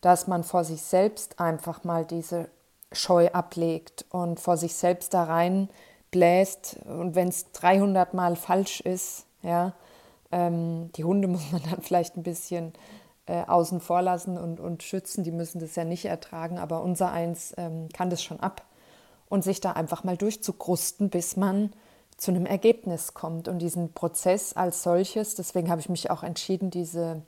dass 0.00 0.26
man 0.26 0.42
vor 0.42 0.64
sich 0.64 0.82
selbst 0.82 1.38
einfach 1.38 1.84
mal 1.84 2.04
diese 2.04 2.48
Scheu 2.90 3.28
ablegt 3.32 4.06
und 4.10 4.40
vor 4.40 4.56
sich 4.56 4.74
selbst 4.74 5.14
da 5.14 5.24
rein 5.24 5.68
bläst. 6.10 6.78
Und 6.86 7.14
wenn 7.14 7.28
es 7.28 7.52
300 7.52 8.12
Mal 8.14 8.34
falsch 8.34 8.80
ist, 8.80 9.26
ja, 9.42 9.72
ähm, 10.32 10.90
die 10.92 11.04
Hunde 11.04 11.28
muss 11.28 11.50
man 11.52 11.62
dann 11.68 11.82
vielleicht 11.82 12.16
ein 12.16 12.22
bisschen 12.22 12.72
äh, 13.26 13.42
außen 13.44 13.80
vor 13.80 14.02
lassen 14.02 14.38
und, 14.38 14.60
und 14.60 14.82
schützen. 14.82 15.24
Die 15.24 15.32
müssen 15.32 15.60
das 15.60 15.76
ja 15.76 15.84
nicht 15.84 16.04
ertragen, 16.04 16.58
aber 16.58 16.82
unser 16.82 17.12
Eins 17.12 17.54
ähm, 17.56 17.88
kann 17.92 18.10
das 18.10 18.22
schon 18.22 18.40
ab. 18.40 18.64
Und 19.28 19.44
sich 19.44 19.60
da 19.60 19.72
einfach 19.72 20.02
mal 20.02 20.16
durchzukrusten, 20.16 21.08
bis 21.08 21.36
man 21.36 21.72
zu 22.16 22.32
einem 22.32 22.46
Ergebnis 22.46 23.14
kommt. 23.14 23.46
Und 23.46 23.60
diesen 23.60 23.92
Prozess 23.92 24.52
als 24.54 24.82
solches, 24.82 25.36
deswegen 25.36 25.70
habe 25.70 25.80
ich 25.80 25.88
mich 25.88 26.10
auch 26.10 26.24
entschieden, 26.24 26.70
diese 26.70 27.22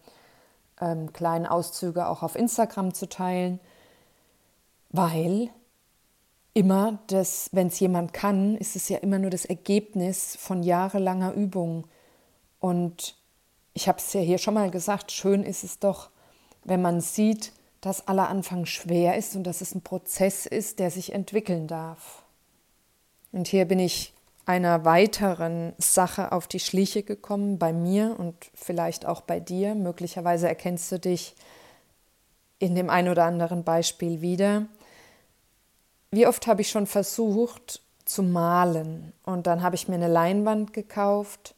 ähm, 0.80 1.12
kleinen 1.12 1.46
Auszüge 1.46 2.08
auch 2.08 2.22
auf 2.22 2.36
Instagram 2.36 2.92
zu 2.92 3.08
teilen, 3.08 3.60
weil 4.90 5.48
immer 6.54 6.98
das, 7.06 7.48
wenn 7.52 7.68
es 7.68 7.80
jemand 7.80 8.12
kann, 8.12 8.56
ist 8.56 8.76
es 8.76 8.88
ja 8.88 8.98
immer 8.98 9.18
nur 9.18 9.30
das 9.30 9.44
Ergebnis 9.44 10.36
von 10.36 10.62
jahrelanger 10.62 11.32
Übung. 11.32 11.86
Und 12.62 13.16
ich 13.74 13.88
habe 13.88 13.98
es 13.98 14.12
ja 14.12 14.20
hier 14.20 14.38
schon 14.38 14.54
mal 14.54 14.70
gesagt, 14.70 15.10
schön 15.10 15.42
ist 15.42 15.64
es 15.64 15.80
doch, 15.80 16.10
wenn 16.62 16.80
man 16.80 17.00
sieht, 17.00 17.52
dass 17.80 18.06
aller 18.06 18.28
Anfang 18.28 18.66
schwer 18.66 19.16
ist 19.16 19.34
und 19.34 19.42
dass 19.42 19.62
es 19.62 19.74
ein 19.74 19.82
Prozess 19.82 20.46
ist, 20.46 20.78
der 20.78 20.92
sich 20.92 21.12
entwickeln 21.12 21.66
darf. 21.66 22.22
Und 23.32 23.48
hier 23.48 23.64
bin 23.64 23.80
ich 23.80 24.14
einer 24.46 24.84
weiteren 24.84 25.72
Sache 25.78 26.30
auf 26.30 26.46
die 26.46 26.60
Schliche 26.60 27.02
gekommen, 27.02 27.58
bei 27.58 27.72
mir 27.72 28.14
und 28.16 28.36
vielleicht 28.54 29.06
auch 29.06 29.22
bei 29.22 29.40
dir. 29.40 29.74
Möglicherweise 29.74 30.46
erkennst 30.46 30.92
du 30.92 31.00
dich 31.00 31.34
in 32.60 32.76
dem 32.76 32.90
ein 32.90 33.08
oder 33.08 33.24
anderen 33.24 33.64
Beispiel 33.64 34.20
wieder. 34.20 34.66
Wie 36.12 36.28
oft 36.28 36.46
habe 36.46 36.60
ich 36.60 36.70
schon 36.70 36.86
versucht 36.86 37.82
zu 38.04 38.22
malen 38.22 39.12
und 39.24 39.48
dann 39.48 39.64
habe 39.64 39.74
ich 39.74 39.88
mir 39.88 39.96
eine 39.96 40.06
Leinwand 40.06 40.72
gekauft 40.72 41.56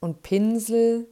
und 0.00 0.22
Pinsel. 0.22 1.06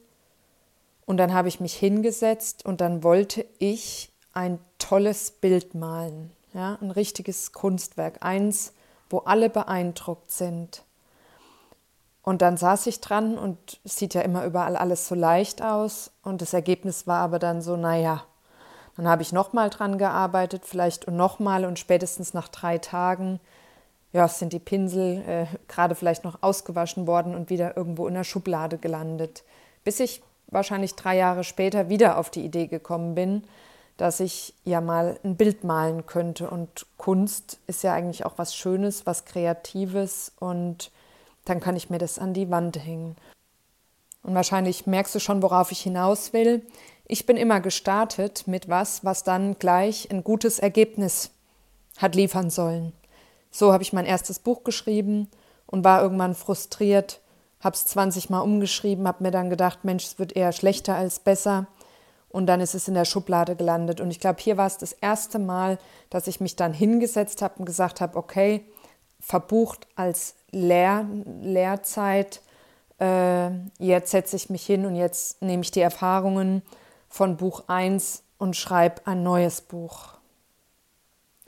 Und 1.07 1.19
dann 1.19 1.35
habe 1.35 1.49
ich 1.49 1.61
mich 1.61 1.75
hingesetzt 1.75 2.65
und 2.65 2.81
dann 2.81 3.03
wollte 3.03 3.45
ich 3.59 4.11
ein 4.33 4.59
tolles 4.79 5.31
Bild 5.31 5.75
malen. 5.75 6.33
Ja, 6.53 6.79
ein 6.81 6.91
richtiges 6.91 7.53
Kunstwerk. 7.53 8.19
Eins, 8.21 8.73
wo 9.11 9.19
alle 9.19 9.51
beeindruckt 9.51 10.31
sind. 10.31 10.85
Und 12.23 12.41
dann 12.41 12.57
saß 12.57 12.87
ich 12.87 13.01
dran 13.01 13.37
und 13.37 13.81
es 13.85 13.97
sieht 13.97 14.15
ja 14.15 14.23
immer 14.23 14.47
überall 14.47 14.77
alles 14.77 15.09
so 15.09 15.15
leicht 15.15 15.61
aus. 15.61 16.11
Und 16.23 16.41
das 16.41 16.55
Ergebnis 16.55 17.07
war 17.07 17.21
aber 17.21 17.39
dann 17.39 17.61
so, 17.61 17.77
naja, 17.77 18.25
dann 18.97 19.09
habe 19.09 19.23
ich 19.23 19.33
nochmal 19.33 19.71
dran 19.71 19.99
gearbeitet, 19.99 20.63
vielleicht 20.65 21.07
und 21.07 21.17
nochmal 21.17 21.65
und 21.65 21.79
spätestens 21.79 22.33
nach 22.33 22.49
drei 22.49 22.79
Tagen, 22.79 23.41
ja, 24.15 24.29
sind 24.29 24.53
die 24.53 24.61
Pinsel 24.61 25.25
äh, 25.27 25.47
gerade 25.67 25.97
vielleicht 25.97 26.23
noch 26.23 26.39
ausgewaschen 26.41 27.09
worden 27.09 27.35
und 27.35 27.51
wieder 27.51 27.77
irgendwo 27.77 28.07
in 28.07 28.15
der 28.15 28.23
Schublade 28.23 28.79
gelandet. 28.79 29.43
Bis 29.83 29.99
ich 29.99 30.23
wahrscheinlich 30.47 30.95
drei 30.95 31.17
Jahre 31.17 31.43
später 31.43 31.89
wieder 31.89 32.17
auf 32.17 32.31
die 32.31 32.45
Idee 32.45 32.69
gekommen 32.69 33.17
bin, 33.17 33.43
dass 33.97 34.21
ich 34.21 34.55
ja 34.65 34.81
mal 34.81 35.19
ein 35.25 35.37
Bild 35.37 35.65
malen 35.65 36.07
könnte. 36.07 36.49
Und 36.49 36.87
Kunst 36.97 37.59
ist 37.67 37.83
ja 37.83 37.93
eigentlich 37.93 38.25
auch 38.25 38.35
was 38.37 38.55
Schönes, 38.55 39.05
was 39.05 39.25
Kreatives 39.25 40.31
und 40.39 40.93
dann 41.45 41.59
kann 41.59 41.75
ich 41.75 41.91
mir 41.91 41.99
das 41.99 42.21
an 42.21 42.35
die 42.35 42.51
Wand 42.51 42.79
hängen. 42.79 43.17
Und 44.23 44.37
wahrscheinlich 44.37 44.87
merkst 44.87 45.17
du 45.17 45.19
schon, 45.19 45.43
worauf 45.43 45.73
ich 45.73 45.81
hinaus 45.81 46.33
will. 46.33 46.63
Ich 47.07 47.27
bin 47.27 47.37
immer 47.37 47.61
gestartet 47.61 48.47
mit 48.47 48.69
was, 48.69 49.05
was 49.05 49.25
dann 49.25 49.59
gleich 49.59 50.09
ein 50.13 50.23
gutes 50.23 50.61
Ergebnis 50.61 51.33
hat 51.99 52.15
liefern 52.15 52.49
sollen. 52.49 52.93
So 53.55 53.73
habe 53.73 53.85
ich 53.85 53.93
mein 53.93 54.05
erstes 54.05 54.41
Buch 54.41 54.65
geschrieben 54.65 55.31
und 55.67 55.85
war 55.85 56.03
irgendwann 56.03 56.35
frustriert, 56.35 57.21
habe 57.61 57.77
es 57.77 57.85
20 57.85 58.29
Mal 58.29 58.41
umgeschrieben, 58.41 59.07
habe 59.07 59.23
mir 59.23 59.31
dann 59.31 59.49
gedacht, 59.49 59.85
Mensch, 59.85 60.05
es 60.05 60.19
wird 60.19 60.35
eher 60.35 60.51
schlechter 60.51 60.97
als 60.97 61.21
besser. 61.21 61.69
Und 62.29 62.47
dann 62.47 62.61
ist 62.61 62.75
es 62.75 62.89
in 62.89 62.95
der 62.95 63.05
Schublade 63.05 63.55
gelandet. 63.55 64.01
Und 64.01 64.11
ich 64.11 64.19
glaube, 64.19 64.41
hier 64.41 64.57
war 64.57 64.67
es 64.67 64.77
das 64.77 64.93
erste 64.93 65.39
Mal, 65.39 65.79
dass 66.11 66.27
ich 66.27 66.41
mich 66.41 66.57
dann 66.57 66.73
hingesetzt 66.73 67.43
habe 67.43 67.61
und 67.61 67.65
gesagt 67.65 68.01
habe, 68.01 68.19
okay, 68.19 68.65
verbucht 69.21 69.87
als 69.95 70.35
Lehr 70.51 71.07
Lehrzeit. 71.41 72.41
Äh, 72.99 73.51
jetzt 73.79 74.11
setze 74.11 74.35
ich 74.35 74.51
mich 74.51 74.67
hin 74.67 74.85
und 74.85 74.97
jetzt 74.97 75.43
nehme 75.43 75.63
ich 75.63 75.71
die 75.71 75.81
Erfahrungen 75.81 76.63
von 77.09 77.37
Buch 77.37 77.63
1 77.69 78.25
und 78.37 78.57
schreibe 78.57 79.07
ein 79.07 79.23
neues 79.23 79.61
Buch. 79.61 80.15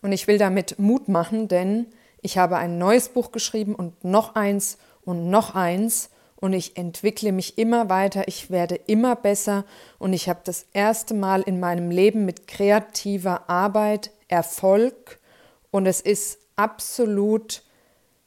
Und 0.03 0.13
ich 0.13 0.29
will 0.29 0.39
damit 0.39 0.79
Mut 0.79 1.09
machen, 1.09 1.49
denn 1.49 1.87
ich 2.23 2.39
habe 2.39 2.57
ein 2.57 2.79
neues 2.79 3.09
Buch 3.09 3.33
geschrieben 3.33 3.75
und 3.75 4.05
noch 4.05 4.35
eins 4.35 4.79
und 5.05 5.31
noch 5.31 5.55
eins. 5.55 6.11
Und 6.39 6.53
ich 6.53 6.77
entwickle 6.77 7.33
mich 7.33 7.57
immer 7.57 7.89
weiter, 7.89 8.29
ich 8.29 8.51
werde 8.51 8.75
immer 8.75 9.17
besser. 9.17 9.65
Und 9.99 10.13
ich 10.13 10.29
habe 10.29 10.41
das 10.45 10.67
erste 10.73 11.15
Mal 11.15 11.43
in 11.43 11.61
meinem 11.61 11.91
Leben 11.91 12.25
mit 12.25 12.47
kreativer 12.47 13.49
Arbeit 13.49 14.11
Erfolg. 14.29 15.19
Und 15.71 15.87
es 15.87 16.01
ist 16.01 16.39
absolut 16.57 17.63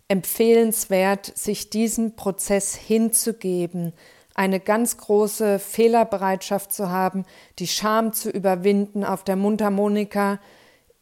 empfehlenswert, 0.08 1.26
sich 1.38 1.70
diesem 1.70 2.16
Prozess 2.16 2.76
hinzugeben, 2.76 3.94
eine 4.34 4.60
ganz 4.60 4.98
große 4.98 5.60
Fehlerbereitschaft 5.60 6.72
zu 6.72 6.90
haben, 6.90 7.26
die 7.60 7.68
Scham 7.68 8.14
zu 8.14 8.30
überwinden, 8.30 9.04
auf 9.04 9.24
der 9.24 9.36
Mundharmonika 9.36 10.40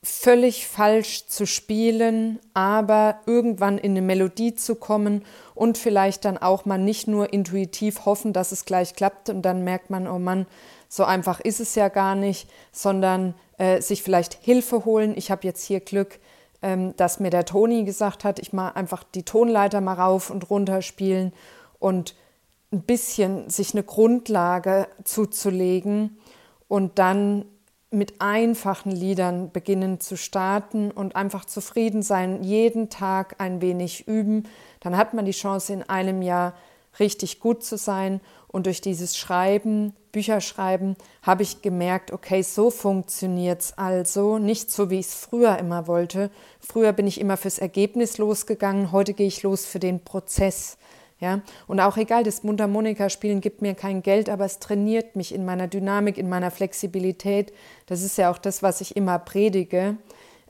völlig 0.03 0.67
falsch 0.67 1.27
zu 1.27 1.45
spielen, 1.45 2.39
aber 2.53 3.19
irgendwann 3.25 3.77
in 3.77 3.91
eine 3.91 4.01
Melodie 4.01 4.53
zu 4.53 4.75
kommen 4.75 5.25
und 5.55 5.77
vielleicht 5.77 6.23
dann 6.25 6.37
auch 6.37 6.65
mal 6.65 6.77
nicht 6.77 7.07
nur 7.07 7.33
intuitiv 7.33 8.05
hoffen, 8.05 8.31
dass 8.31 8.51
es 8.51 8.65
gleich 8.65 8.93
klappt 8.93 9.29
und 9.29 9.41
dann 9.41 9.63
merkt 9.63 9.89
man, 9.89 10.07
oh 10.07 10.19
Mann, 10.19 10.45
so 10.87 11.03
einfach 11.03 11.39
ist 11.39 11.59
es 11.59 11.75
ja 11.75 11.89
gar 11.89 12.15
nicht, 12.15 12.49
sondern 12.71 13.33
äh, 13.57 13.81
sich 13.81 14.03
vielleicht 14.03 14.35
Hilfe 14.35 14.85
holen. 14.85 15.13
Ich 15.17 15.31
habe 15.31 15.45
jetzt 15.45 15.63
hier 15.65 15.79
Glück, 15.79 16.19
ähm, 16.61 16.95
dass 16.95 17.19
mir 17.19 17.29
der 17.29 17.45
Toni 17.45 17.83
gesagt 17.83 18.23
hat, 18.23 18.39
ich 18.39 18.53
mal 18.53 18.69
einfach 18.69 19.03
die 19.03 19.23
Tonleiter 19.23 19.81
mal 19.81 19.93
rauf 19.93 20.29
und 20.29 20.49
runter 20.49 20.81
spielen 20.81 21.33
und 21.79 22.15
ein 22.71 22.81
bisschen 22.81 23.49
sich 23.49 23.73
eine 23.73 23.83
Grundlage 23.83 24.87
zuzulegen 25.03 26.17
und 26.67 26.99
dann 26.99 27.45
mit 27.89 28.19
einfachen 28.19 28.91
Liedern 28.91 29.51
beginnen 29.51 29.99
zu 29.99 30.17
starten 30.17 30.91
und 30.91 31.15
einfach 31.15 31.45
zufrieden 31.45 32.03
sein, 32.03 32.43
jeden 32.43 32.89
Tag 32.89 33.35
ein 33.39 33.61
wenig 33.61 34.07
üben, 34.07 34.43
dann 34.81 34.97
hat 34.97 35.13
man 35.13 35.25
die 35.25 35.31
Chance 35.31 35.73
in 35.73 35.83
einem 35.83 36.21
Jahr 36.21 36.53
richtig 36.99 37.39
gut 37.39 37.63
zu 37.63 37.77
sein 37.77 38.19
und 38.47 38.65
durch 38.65 38.81
dieses 38.81 39.15
Schreiben, 39.15 39.93
Bücherschreiben, 40.11 40.95
habe 41.21 41.43
ich 41.43 41.61
gemerkt, 41.61 42.11
okay, 42.11 42.41
so 42.41 42.71
funktioniert 42.71 43.61
es 43.61 43.77
also, 43.77 44.39
nicht 44.39 44.71
so, 44.71 44.89
wie 44.89 44.99
ich 44.99 45.07
es 45.07 45.15
früher 45.15 45.57
immer 45.59 45.87
wollte. 45.87 46.31
Früher 46.59 46.91
bin 46.91 47.07
ich 47.07 47.21
immer 47.21 47.37
fürs 47.37 47.59
Ergebnis 47.59 48.17
losgegangen, 48.17 48.91
heute 48.91 49.13
gehe 49.13 49.27
ich 49.27 49.43
los 49.43 49.65
für 49.65 49.79
den 49.79 50.03
Prozess. 50.03 50.77
Ja, 51.19 51.41
und 51.65 51.79
auch 51.79 51.97
egal, 51.97 52.23
das 52.23 52.43
Mundharmonika-Spielen 52.43 53.41
gibt 53.41 53.63
mir 53.63 53.73
kein 53.73 54.03
Geld, 54.03 54.29
aber 54.29 54.45
es 54.45 54.59
trainiert 54.59 55.15
mich 55.15 55.33
in 55.33 55.45
meiner 55.45 55.67
Dynamik, 55.67 56.17
in 56.17 56.29
meiner 56.29 56.51
Flexibilität. 56.51 57.51
Das 57.87 58.03
ist 58.03 58.17
ja 58.17 58.29
auch 58.29 58.37
das, 58.37 58.61
was 58.61 58.81
ich 58.81 58.95
immer 58.95 59.17
predige. 59.17 59.97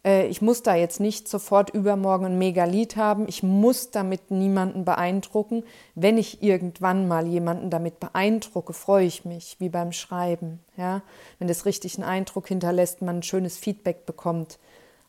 Äh, 0.08 0.28
ich 0.28 0.42
muss 0.42 0.64
da 0.64 0.76
jetzt 0.76 1.00
nicht 1.00 1.28
sofort 1.28 1.70
übermorgen 1.72 2.26
ein 2.26 2.38
Megalied 2.38 2.96
haben. 2.96 3.28
Ich 3.28 3.44
muss 3.44 3.92
damit 3.92 4.32
niemanden 4.32 4.86
beeindrucken. 4.86 5.64
Wenn 5.96 6.18
ich 6.18 6.42
irgendwann 6.42 7.08
mal 7.08 7.28
jemanden 7.28 7.70
damit 7.70 8.00
beeindrucke, 8.00 8.74
freue 8.74 9.06
ich 9.06 9.26
mich, 9.26 9.58
wie 9.60 9.70
beim 9.70 9.92
Schreiben. 9.92 10.60
Ja? 10.78 11.02
Wenn 11.40 11.48
das 11.48 11.66
richtig 11.66 11.96
einen 11.96 12.08
Eindruck 12.08 12.48
hinterlässt, 12.48 13.02
man 13.02 13.18
ein 13.18 13.24
schönes 13.24 13.58
Feedback 13.58 14.06
bekommt. 14.06 14.60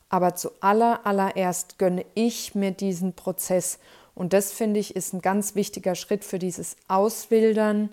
Aber 0.09 0.35
zuallererst 0.35 1.77
gönne 1.77 2.03
ich 2.15 2.55
mir 2.55 2.71
diesen 2.71 3.13
Prozess. 3.13 3.79
Und 4.19 4.33
das 4.33 4.51
finde 4.51 4.81
ich 4.81 4.97
ist 4.97 5.13
ein 5.13 5.21
ganz 5.21 5.55
wichtiger 5.55 5.95
Schritt 5.95 6.25
für 6.25 6.39
dieses 6.39 6.75
Auswildern, 6.89 7.89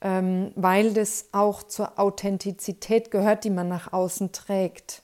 ähm, 0.00 0.52
weil 0.54 0.94
das 0.94 1.26
auch 1.32 1.64
zur 1.64 1.98
Authentizität 1.98 3.10
gehört, 3.10 3.42
die 3.42 3.50
man 3.50 3.66
nach 3.66 3.92
außen 3.92 4.30
trägt. 4.30 5.02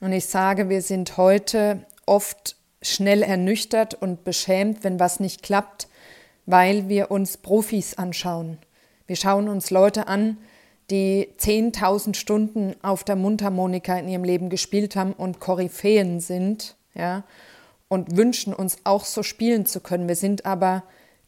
Und 0.00 0.12
ich 0.12 0.26
sage, 0.26 0.68
wir 0.68 0.82
sind 0.82 1.16
heute 1.16 1.86
oft 2.04 2.56
schnell 2.82 3.22
ernüchtert 3.22 3.94
und 3.94 4.22
beschämt, 4.22 4.84
wenn 4.84 5.00
was 5.00 5.18
nicht 5.18 5.42
klappt, 5.42 5.88
weil 6.44 6.90
wir 6.90 7.10
uns 7.10 7.38
Profis 7.38 7.94
anschauen. 7.94 8.58
Wir 9.06 9.16
schauen 9.16 9.48
uns 9.48 9.70
Leute 9.70 10.08
an, 10.08 10.36
die 10.90 11.26
10.000 11.38 12.16
Stunden 12.16 12.74
auf 12.82 13.02
der 13.02 13.16
Mundharmonika 13.16 13.96
in 13.98 14.10
ihrem 14.10 14.24
Leben 14.24 14.50
gespielt 14.50 14.94
haben 14.94 15.14
und 15.14 15.40
Koryphäen 15.40 16.20
sind, 16.20 16.76
ja, 16.92 17.24
und 17.88 18.16
wünschen 18.16 18.52
uns 18.54 18.78
auch 18.84 19.04
so 19.04 19.22
spielen 19.22 19.66
zu 19.66 19.80
können. 19.80 20.08
Wir 20.08 20.16
sind 20.16 20.44
aber 20.46 20.84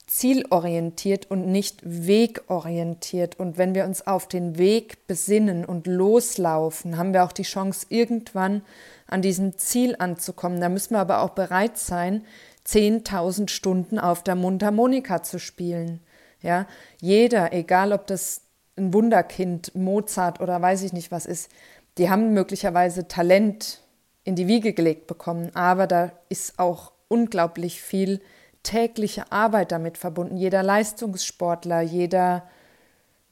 zielorientiert 0.07 1.31
und 1.31 1.47
nicht 1.47 1.81
wegorientiert. 1.85 3.39
Und 3.39 3.59
wenn 3.59 3.77
wir 3.77 3.85
uns 3.85 4.07
auf 4.07 4.27
den 4.27 4.59
Weg 4.59 5.07
besinnen 5.07 5.65
und 5.65 5.87
loslaufen, 5.87 6.97
haben 6.97 7.13
wir 7.13 7.25
auch 7.25 7.33
die 7.33 7.45
Chance, 7.45 7.87
irgendwann 7.91 8.63
an 9.07 9.23
diesem 9.23 9.57
Ziel 9.57 9.95
anzukommen. 9.99 10.61
Da 10.61 10.69
müssen 10.69 10.95
wir 10.95 10.99
aber 10.99 11.23
auch 11.23 11.31
bereit 11.31 11.79
sein, 11.79 12.25
10.000 12.67 13.49
Stunden 13.51 13.99
auf 14.01 14.25
der 14.25 14.35
Mundharmonika 14.35 15.23
zu 15.23 15.39
spielen. 15.39 16.01
Ja, 16.43 16.67
jeder, 17.01 17.53
egal 17.53 17.93
ob 17.93 18.09
das 18.09 18.43
ein 18.77 18.93
Wunderkind, 18.93 19.75
Mozart 19.77 20.41
oder 20.41 20.61
weiß 20.61 20.83
ich 20.83 20.93
nicht 20.93 21.13
was 21.13 21.25
ist, 21.27 21.51
die 21.99 22.11
haben 22.11 22.33
möglicherweise 22.33 23.07
Talent 23.07 23.83
in 24.31 24.37
die 24.37 24.47
Wiege 24.47 24.73
gelegt 24.73 25.09
bekommen, 25.09 25.51
aber 25.55 25.89
da 25.89 26.13
ist 26.29 26.61
auch 26.61 26.93
unglaublich 27.09 27.83
viel 27.83 28.21
tägliche 28.63 29.33
Arbeit 29.33 29.73
damit 29.73 29.99
verbunden. 29.99 30.37
Jeder 30.37 30.63
Leistungssportler, 30.63 31.81
jeder, 31.81 32.49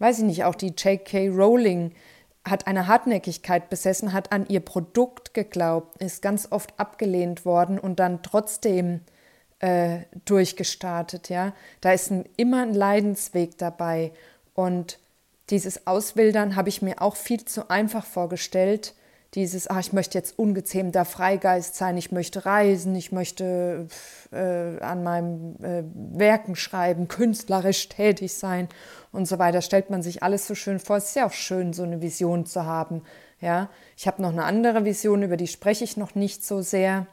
weiß 0.00 0.18
ich 0.18 0.24
nicht, 0.24 0.42
auch 0.42 0.56
die 0.56 0.74
J.K. 0.76 1.28
Rowling 1.28 1.92
hat 2.44 2.66
eine 2.66 2.88
Hartnäckigkeit 2.88 3.70
besessen, 3.70 4.12
hat 4.12 4.32
an 4.32 4.46
ihr 4.48 4.58
Produkt 4.58 5.34
geglaubt, 5.34 6.02
ist 6.02 6.20
ganz 6.20 6.48
oft 6.50 6.74
abgelehnt 6.80 7.44
worden 7.44 7.78
und 7.78 8.00
dann 8.00 8.24
trotzdem 8.24 9.02
äh, 9.60 10.00
durchgestartet. 10.24 11.28
Ja, 11.28 11.52
da 11.80 11.92
ist 11.92 12.10
ein, 12.10 12.24
immer 12.36 12.62
ein 12.62 12.74
Leidensweg 12.74 13.56
dabei 13.56 14.10
und 14.52 14.98
dieses 15.50 15.86
Auswildern 15.86 16.56
habe 16.56 16.70
ich 16.70 16.82
mir 16.82 17.00
auch 17.00 17.14
viel 17.14 17.44
zu 17.44 17.70
einfach 17.70 18.04
vorgestellt 18.04 18.94
dieses, 19.34 19.68
ach, 19.68 19.80
ich 19.80 19.92
möchte 19.92 20.16
jetzt 20.16 20.38
ungezähmter 20.38 21.04
Freigeist 21.04 21.74
sein, 21.74 21.98
ich 21.98 22.12
möchte 22.12 22.46
reisen, 22.46 22.94
ich 22.96 23.12
möchte 23.12 23.86
äh, 24.32 24.80
an 24.80 25.02
meinem 25.02 25.56
äh, 25.62 25.82
Werken 26.18 26.56
schreiben, 26.56 27.08
künstlerisch 27.08 27.88
tätig 27.90 28.34
sein 28.34 28.68
und 29.12 29.28
so 29.28 29.38
weiter, 29.38 29.60
stellt 29.60 29.90
man 29.90 30.02
sich 30.02 30.22
alles 30.22 30.46
so 30.46 30.54
schön 30.54 30.78
vor. 30.78 30.96
Es 30.96 31.10
ist 31.10 31.16
ja 31.16 31.26
auch 31.26 31.32
schön, 31.32 31.74
so 31.74 31.82
eine 31.82 32.00
Vision 32.00 32.46
zu 32.46 32.64
haben. 32.64 33.02
Ja, 33.40 33.68
ich 33.96 34.06
habe 34.06 34.22
noch 34.22 34.32
eine 34.32 34.44
andere 34.44 34.84
Vision, 34.84 35.22
über 35.22 35.36
die 35.36 35.46
spreche 35.46 35.84
ich 35.84 35.96
noch 35.96 36.14
nicht 36.14 36.44
so 36.44 36.62
sehr. 36.62 37.06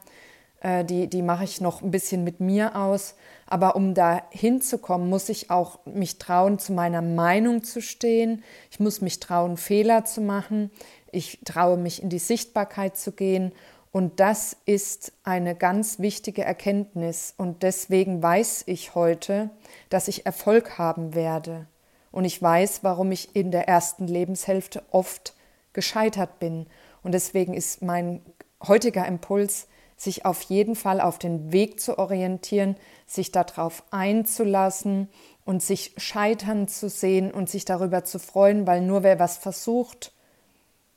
Äh, 0.60 0.84
die, 0.84 1.08
die 1.08 1.22
mache 1.22 1.44
ich 1.44 1.60
noch 1.60 1.82
ein 1.82 1.90
bisschen 1.90 2.24
mit 2.24 2.40
mir 2.40 2.76
aus. 2.76 3.14
Aber 3.46 3.76
um 3.76 3.94
da 3.94 4.22
hinzukommen, 4.30 5.08
muss 5.08 5.28
ich 5.28 5.50
auch 5.50 5.78
mich 5.86 6.18
trauen, 6.18 6.58
zu 6.58 6.72
meiner 6.72 7.02
Meinung 7.02 7.62
zu 7.62 7.80
stehen. 7.80 8.42
Ich 8.70 8.80
muss 8.80 9.00
mich 9.00 9.20
trauen, 9.20 9.56
Fehler 9.56 10.04
zu 10.04 10.20
machen. 10.20 10.70
Ich 11.16 11.40
traue 11.46 11.78
mich 11.78 12.02
in 12.02 12.10
die 12.10 12.18
Sichtbarkeit 12.18 12.98
zu 12.98 13.10
gehen 13.10 13.52
Und 13.96 14.20
das 14.20 14.54
ist 14.66 15.12
eine 15.24 15.54
ganz 15.54 16.00
wichtige 16.00 16.44
Erkenntnis. 16.44 17.32
Und 17.38 17.62
deswegen 17.62 18.22
weiß 18.22 18.64
ich 18.66 18.94
heute, 18.94 19.48
dass 19.88 20.06
ich 20.06 20.26
Erfolg 20.26 20.76
haben 20.76 21.14
werde. 21.14 21.66
Und 22.12 22.26
ich 22.26 22.42
weiß, 22.42 22.80
warum 22.82 23.10
ich 23.10 23.34
in 23.34 23.50
der 23.50 23.68
ersten 23.68 24.06
Lebenshälfte 24.06 24.82
oft 24.90 25.32
gescheitert 25.72 26.38
bin. 26.38 26.66
Und 27.02 27.12
deswegen 27.12 27.54
ist 27.54 27.80
mein 27.80 28.20
heutiger 28.62 29.06
Impuls, 29.06 29.66
sich 29.96 30.26
auf 30.26 30.42
jeden 30.42 30.76
Fall 30.76 31.00
auf 31.00 31.18
den 31.18 31.50
Weg 31.50 31.80
zu 31.80 31.98
orientieren, 31.98 32.76
sich 33.06 33.32
darauf 33.32 33.82
einzulassen 33.90 35.08
und 35.46 35.62
sich 35.62 35.94
scheitern 35.96 36.68
zu 36.68 36.90
sehen 36.90 37.30
und 37.30 37.48
sich 37.48 37.64
darüber 37.64 38.04
zu 38.04 38.18
freuen, 38.18 38.66
weil 38.66 38.82
nur 38.82 39.02
wer 39.02 39.18
was 39.18 39.38
versucht, 39.38 40.12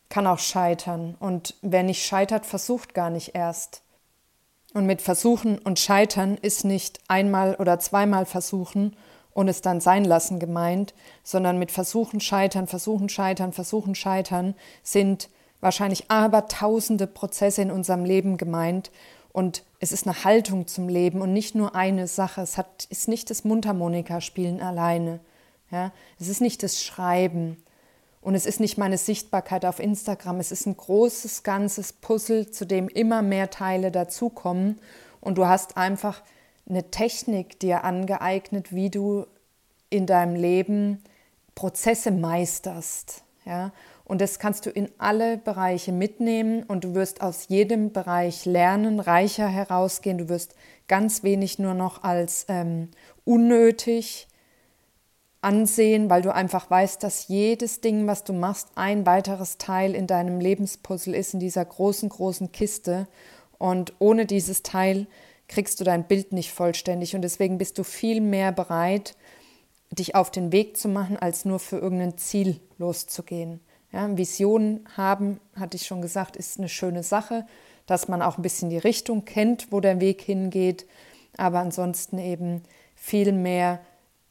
kann 0.10 0.28
auch 0.28 0.39
scheitern. 0.39 1.16
Und 1.20 1.56
wer 1.62 1.84
nicht 1.84 2.04
scheitert, 2.06 2.46
versucht 2.46 2.94
gar 2.94 3.10
nicht 3.10 3.36
erst. 3.36 3.84
Und 4.74 4.86
mit 4.86 5.01
Versuchen 5.01 5.58
und 5.60 5.80
Scheitern 5.80 6.38
ist 6.38 6.63
nicht 6.63 7.00
einmal 7.08 7.56
oder 7.56 7.80
zweimal 7.80 8.25
versuchen 8.25 8.96
und 9.34 9.48
es 9.48 9.62
dann 9.62 9.82
sein 9.82 10.06
lassen 10.06 10.39
gemeint, 10.39 10.94
sondern 11.24 11.58
mit 11.58 11.72
Versuchen, 11.72 12.20
Scheitern, 12.20 12.68
Versuchen, 12.68 13.10
Scheitern, 13.10 13.54
Versuchen, 13.54 13.96
Scheitern 13.96 14.56
sind 14.84 15.30
wahrscheinlich 15.60 16.10
abertausende 16.12 17.08
Prozesse 17.08 17.62
in 17.62 17.72
unserem 17.72 18.06
Leben 18.06 18.38
gemeint. 18.38 18.92
Und 19.32 19.63
es 19.80 19.92
ist 19.92 20.08
eine 20.08 20.24
Haltung 20.24 20.68
zum 20.68 20.89
Leben 20.89 21.22
und 21.22 21.34
nicht 21.34 21.56
nur 21.56 21.75
eine 21.75 22.08
Sache. 22.08 22.42
Es 22.42 22.58
hat, 22.58 22.86
ist 22.89 23.08
nicht 23.08 23.30
das 23.30 23.44
Mundharmonika-Spielen 23.44 24.62
alleine. 24.62 25.20
Ja? 25.72 25.92
Es 26.20 26.28
ist 26.28 26.42
nicht 26.42 26.63
das 26.63 26.84
Schreiben. 26.84 27.58
Und 28.21 28.35
es 28.35 28.45
ist 28.45 28.59
nicht 28.59 28.77
meine 28.77 28.97
Sichtbarkeit 28.97 29.65
auf 29.65 29.79
Instagram, 29.79 30.39
es 30.39 30.51
ist 30.51 30.65
ein 30.65 30.75
großes, 30.75 31.43
ganzes 31.43 31.93
Puzzle, 31.93 32.51
zu 32.51 32.65
dem 32.65 32.89
immer 32.89 33.21
mehr 33.21 33.49
Teile 33.49 33.91
dazukommen. 33.91 34.79
Und 35.21 35.38
du 35.38 35.47
hast 35.47 35.77
einfach 35.77 36.21
eine 36.67 36.91
Technik 36.91 37.59
dir 37.59 37.83
angeeignet, 37.83 38.73
wie 38.73 38.89
du 38.89 39.25
in 39.89 40.05
deinem 40.05 40.35
Leben 40.35 41.01
Prozesse 41.55 42.11
meisterst. 42.11 43.23
Ja? 43.45 43.71
Und 44.05 44.21
das 44.21 44.39
kannst 44.39 44.65
du 44.65 44.69
in 44.69 44.89
alle 44.97 45.38
Bereiche 45.38 45.91
mitnehmen 45.91 46.63
und 46.63 46.83
du 46.83 46.95
wirst 46.95 47.21
aus 47.21 47.47
jedem 47.47 47.91
Bereich 47.93 48.45
lernen, 48.45 48.99
reicher 48.99 49.47
herausgehen. 49.47 50.17
Du 50.17 50.29
wirst 50.29 50.55
ganz 50.88 51.23
wenig 51.23 51.59
nur 51.59 51.73
noch 51.73 52.03
als 52.03 52.45
ähm, 52.49 52.89
unnötig 53.23 54.27
ansehen, 55.41 56.10
weil 56.10 56.22
du 56.22 56.34
einfach 56.34 56.69
weißt, 56.69 57.01
dass 57.01 57.27
jedes 57.27 57.81
Ding, 57.81 58.08
was 58.08 58.24
du 58.24 58.34
machst, 58.34 58.69
ein 58.75 59.05
weiteres 59.05 59.58
Teil 59.58 59.96
in 59.96 60.08
deinem 60.08 60.39
Lebenspuzzle 60.39 61.15
ist, 61.15 61.34
in 61.34 61.39
dieser 61.39 61.63
großen, 61.63 62.10
großen 62.10 62.51
Kiste. 62.51 63.08
Und 63.58 63.93
ohne 64.00 64.25
dieses 64.25 64.63
Teil 64.63 65.08
kriegst 65.48 65.79
du 65.79 65.84
dein 65.84 66.05
Bild 66.08 66.34
nicht 66.34 66.51
vollständig. 66.51 67.15
Und 67.15 67.22
deswegen 67.22 67.58
bist 67.58 67.77
du 67.77 67.84
viel 67.84 68.22
mehr 68.22 68.51
bereit, 68.51 69.15
dich 69.91 70.15
auf 70.15 70.29
den 70.29 70.51
Weg 70.51 70.77
zu 70.77 70.88
machen, 70.88 71.17
als 71.17 71.46
nur 71.46 71.60
für 71.60 71.77
irgendein 71.77 72.17
Ziel 72.17 72.60
loszugehen. 72.77 73.60
Ja, 73.91 74.15
Visionen 74.17 74.88
haben, 74.96 75.39
hatte 75.55 75.77
ich 75.77 75.88
schon 75.88 76.01
gesagt, 76.01 76.36
ist 76.36 76.60
eine 76.60 76.69
schöne 76.69 77.01
Sache, 77.01 77.46
dass 77.88 78.08
man 78.08 78.22
auch 78.22 78.38
ein 78.38 78.43
bisschen 78.43 78.69
die 78.69 78.77
Richtung 78.77 79.25
kennt, 79.25 79.72
wo 79.72 79.79
der 79.79 80.00
Weg 80.00 80.22
hingeht, 80.22 80.86
aber 81.38 81.60
ansonsten 81.60 82.19
eben 82.19 82.62
viel 82.93 83.31
mehr 83.31 83.79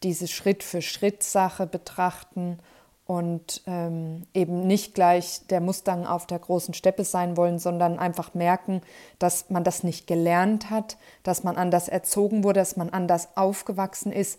diese 0.02 0.28
Schritt-für-Schritt-Sache 0.28 1.66
betrachten 1.66 2.58
und 3.04 3.62
ähm, 3.66 4.24
eben 4.34 4.66
nicht 4.66 4.94
gleich 4.94 5.46
der 5.48 5.60
Mustang 5.60 6.06
auf 6.06 6.26
der 6.26 6.38
großen 6.38 6.74
Steppe 6.74 7.04
sein 7.04 7.36
wollen, 7.36 7.58
sondern 7.58 7.98
einfach 7.98 8.34
merken, 8.34 8.82
dass 9.18 9.48
man 9.48 9.64
das 9.64 9.82
nicht 9.82 10.06
gelernt 10.06 10.68
hat, 10.68 10.98
dass 11.22 11.42
man 11.42 11.56
anders 11.56 11.88
erzogen 11.88 12.44
wurde, 12.44 12.60
dass 12.60 12.76
man 12.76 12.90
anders 12.90 13.36
aufgewachsen 13.36 14.12
ist 14.12 14.38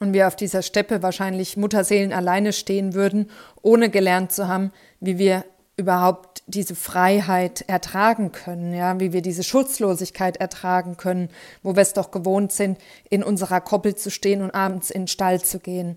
und 0.00 0.12
wir 0.12 0.26
auf 0.26 0.34
dieser 0.34 0.62
Steppe 0.62 1.02
wahrscheinlich 1.02 1.56
Mutterseelen 1.56 2.12
alleine 2.12 2.52
stehen 2.52 2.94
würden, 2.94 3.30
ohne 3.62 3.90
gelernt 3.90 4.32
zu 4.32 4.48
haben, 4.48 4.72
wie 4.98 5.18
wir 5.18 5.44
überhaupt 5.80 6.42
diese 6.46 6.74
Freiheit 6.74 7.62
ertragen 7.62 8.32
können, 8.32 8.74
ja, 8.74 9.00
wie 9.00 9.12
wir 9.12 9.22
diese 9.22 9.42
Schutzlosigkeit 9.42 10.36
ertragen 10.36 10.96
können, 10.96 11.30
wo 11.62 11.74
wir 11.74 11.82
es 11.82 11.94
doch 11.94 12.10
gewohnt 12.10 12.52
sind, 12.52 12.78
in 13.08 13.24
unserer 13.24 13.60
Koppel 13.60 13.96
zu 13.96 14.10
stehen 14.10 14.42
und 14.42 14.50
abends 14.50 14.90
in 14.90 15.02
den 15.02 15.08
Stall 15.08 15.40
zu 15.40 15.58
gehen. 15.58 15.96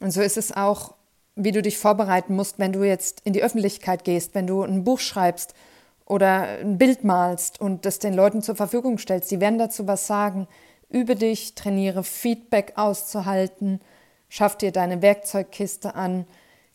Und 0.00 0.12
so 0.12 0.22
ist 0.22 0.36
es 0.36 0.56
auch, 0.56 0.94
wie 1.34 1.52
du 1.52 1.62
dich 1.62 1.78
vorbereiten 1.78 2.34
musst, 2.36 2.58
wenn 2.58 2.72
du 2.72 2.84
jetzt 2.84 3.20
in 3.24 3.32
die 3.32 3.42
Öffentlichkeit 3.42 4.04
gehst, 4.04 4.34
wenn 4.34 4.46
du 4.46 4.62
ein 4.62 4.84
Buch 4.84 5.00
schreibst 5.00 5.54
oder 6.06 6.60
ein 6.60 6.78
Bild 6.78 7.02
malst 7.04 7.60
und 7.60 7.84
das 7.84 7.98
den 7.98 8.14
Leuten 8.14 8.42
zur 8.42 8.56
Verfügung 8.56 8.98
stellst. 8.98 9.28
Sie 9.28 9.40
werden 9.40 9.58
dazu 9.58 9.86
was 9.86 10.06
sagen. 10.06 10.46
Übe 10.90 11.16
dich, 11.16 11.54
trainiere 11.54 12.02
Feedback 12.02 12.74
auszuhalten, 12.76 13.80
schaff 14.28 14.56
dir 14.56 14.72
deine 14.72 15.02
Werkzeugkiste 15.02 15.94
an, 15.94 16.26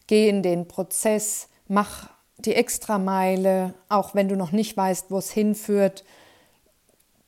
geh 0.07 0.29
in 0.29 0.43
den 0.43 0.67
Prozess, 0.67 1.47
mach 1.67 2.12
die 2.45 2.55
Extrameile, 2.55 3.73
auch 3.89 4.15
wenn 4.15 4.27
du 4.27 4.35
noch 4.35 4.51
nicht 4.51 4.75
weißt, 4.75 5.11
wo 5.11 5.17
es 5.17 5.31
hinführt. 5.31 6.03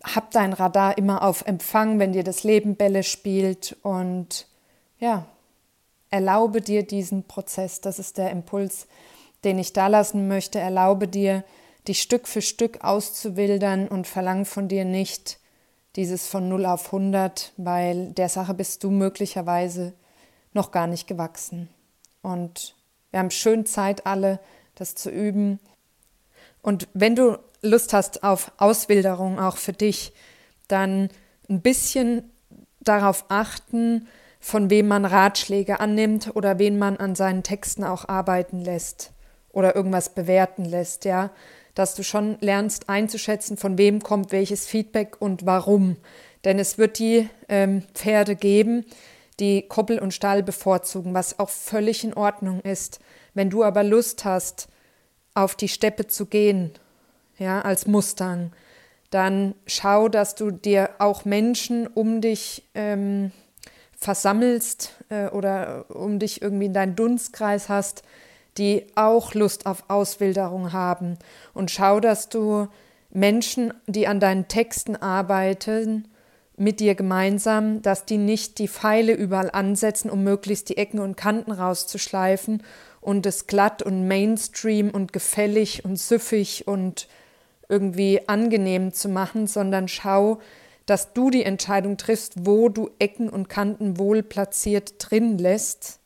Hab 0.04 0.32
dein 0.32 0.54
Radar 0.54 0.98
immer 0.98 1.24
auf 1.24 1.46
Empfang, 1.46 2.00
wenn 2.00 2.14
dir 2.14 2.24
das 2.24 2.44
Leben 2.44 2.76
Bälle 2.76 3.04
spielt 3.04 3.76
und 3.82 4.48
ja, 5.00 5.26
erlaube 6.10 6.62
dir 6.62 6.84
diesen 6.84 7.24
Prozess. 7.24 7.82
Das 7.82 8.00
ist 8.00 8.18
der 8.18 8.32
Impuls, 8.32 8.88
den 9.44 9.60
ich 9.60 9.74
da 9.74 9.88
lassen 9.88 10.28
möchte. 10.28 10.60
Erlaube 10.60 11.08
dir, 11.08 11.44
dich 11.88 12.02
Stück 12.02 12.28
für 12.28 12.42
Stück 12.42 12.84
auszuwildern 12.84 13.88
und 13.88 14.08
verlang 14.08 14.46
von 14.46 14.68
dir 14.68 14.86
nicht 14.86 15.40
dieses 15.96 16.28
von 16.28 16.50
0 16.50 16.66
auf 16.66 16.88
100, 16.88 17.54
weil 17.58 18.12
der 18.12 18.30
Sache 18.30 18.54
bist 18.54 18.84
du 18.84 18.92
möglicherweise 18.92 19.94
noch 20.54 20.72
gar 20.72 20.88
nicht 20.88 21.08
gewachsen. 21.08 21.70
Und 22.22 22.76
wir 23.12 23.20
haben 23.20 23.32
schön 23.32 23.66
Zeit 23.66 24.06
alle, 24.06 24.40
das 24.76 24.96
zu 24.96 25.10
üben. 25.10 25.60
Und 26.62 26.88
wenn 26.94 27.16
du 27.16 27.38
Lust 27.62 27.94
hast 27.94 28.24
auf 28.24 28.52
Auswilderung 28.58 29.40
auch 29.40 29.58
für 29.58 29.74
dich, 29.74 30.14
dann 30.68 31.10
ein 31.50 31.62
bisschen 31.62 32.32
darauf 32.82 33.26
achten, 33.30 34.08
von 34.40 34.70
wem 34.70 34.88
man 34.88 35.06
Ratschläge 35.06 35.80
annimmt 35.80 36.36
oder 36.36 36.60
wen 36.60 36.78
man 36.78 36.98
an 36.98 37.16
seinen 37.16 37.44
Texten 37.44 37.84
auch 37.84 38.08
arbeiten 38.08 38.60
lässt 38.60 39.12
oder 39.52 39.76
irgendwas 39.76 40.14
bewerten 40.14 40.66
lässt, 40.66 41.06
ja, 41.06 41.32
dass 41.74 41.96
du 41.96 42.04
schon 42.04 42.38
lernst 42.42 42.88
einzuschätzen, 42.88 43.58
von 43.58 43.78
wem 43.78 44.02
kommt 44.02 44.32
welches 44.32 44.68
Feedback 44.68 45.20
und 45.20 45.46
warum. 45.46 45.98
Denn 46.44 46.60
es 46.60 46.78
wird 46.78 47.00
die 47.00 47.28
ähm, 47.50 47.84
Pferde 47.94 48.36
geben, 48.36 48.86
die 49.40 49.68
Koppel 49.68 50.00
und 50.00 50.14
Stall 50.14 50.44
bevorzugen, 50.44 51.14
was 51.14 51.40
auch 51.40 51.50
völlig 51.50 52.04
in 52.04 52.14
Ordnung 52.14 52.62
ist. 52.62 53.00
Wenn 53.34 53.50
du 53.50 53.64
aber 53.64 53.84
Lust 53.84 54.26
hast, 54.26 54.68
auf 55.34 55.56
die 55.56 55.68
Steppe 55.68 56.08
zu 56.08 56.26
gehen, 56.26 56.72
ja, 57.38 57.62
als 57.62 57.88
Mustang, 57.88 58.54
dann 59.10 59.56
schau, 59.68 60.08
dass 60.08 60.36
du 60.36 60.52
dir 60.52 60.92
auch 61.00 61.26
Menschen 61.26 61.88
um 61.88 62.22
dich 62.22 62.64
ähm, 62.74 63.32
versammelst 63.98 64.94
äh, 65.10 65.28
oder 65.28 65.86
um 65.90 66.20
dich 66.20 66.42
irgendwie 66.42 66.66
in 66.66 66.74
deinen 66.74 66.96
Dunstkreis 66.96 67.70
hast, 67.70 68.04
die 68.58 68.88
auch 68.96 69.34
Lust 69.34 69.66
auf 69.66 69.90
Auswilderung 69.90 70.72
haben. 70.72 71.18
Und 71.54 71.72
schau, 71.72 72.00
dass 72.00 72.30
du 72.30 72.68
Menschen, 73.10 73.74
die 73.88 74.08
an 74.08 74.20
deinen 74.20 74.48
Texten 74.48 74.96
arbeiten, 74.96 76.08
mit 76.58 76.80
dir 76.80 76.96
gemeinsam, 76.96 77.82
dass 77.82 78.06
die 78.06 78.18
nicht 78.18 78.60
die 78.60 78.68
Pfeile 78.68 79.14
überall 79.14 79.52
ansetzen, 79.52 80.10
um 80.10 80.24
möglichst 80.24 80.70
die 80.70 80.78
Ecken 80.78 81.00
und 81.00 81.18
Kanten 81.18 81.52
rauszuschleifen 81.52 82.64
und 83.02 83.26
es 83.26 83.48
glatt 83.48 83.84
und 83.84 84.08
Mainstream 84.08 84.90
und 84.90 85.14
gefällig 85.14 85.86
und 85.86 85.98
süffig 85.98 86.68
und 86.68 87.08
irgendwie 87.68 88.28
angenehm 88.28 88.94
zu 88.94 89.10
machen, 89.10 89.48
sondern 89.48 89.88
schau, 89.88 90.40
dass 90.86 91.14
du 91.14 91.30
die 91.30 91.44
Entscheidung 91.44 91.98
triffst, 91.98 92.46
wo 92.46 92.70
du 92.70 92.92
Ecken 93.00 93.30
und 93.30 93.50
Kanten 93.50 93.98
wohl 93.98 94.24
platziert 94.24 94.96
drin 95.00 95.38
lässt. 95.38 96.00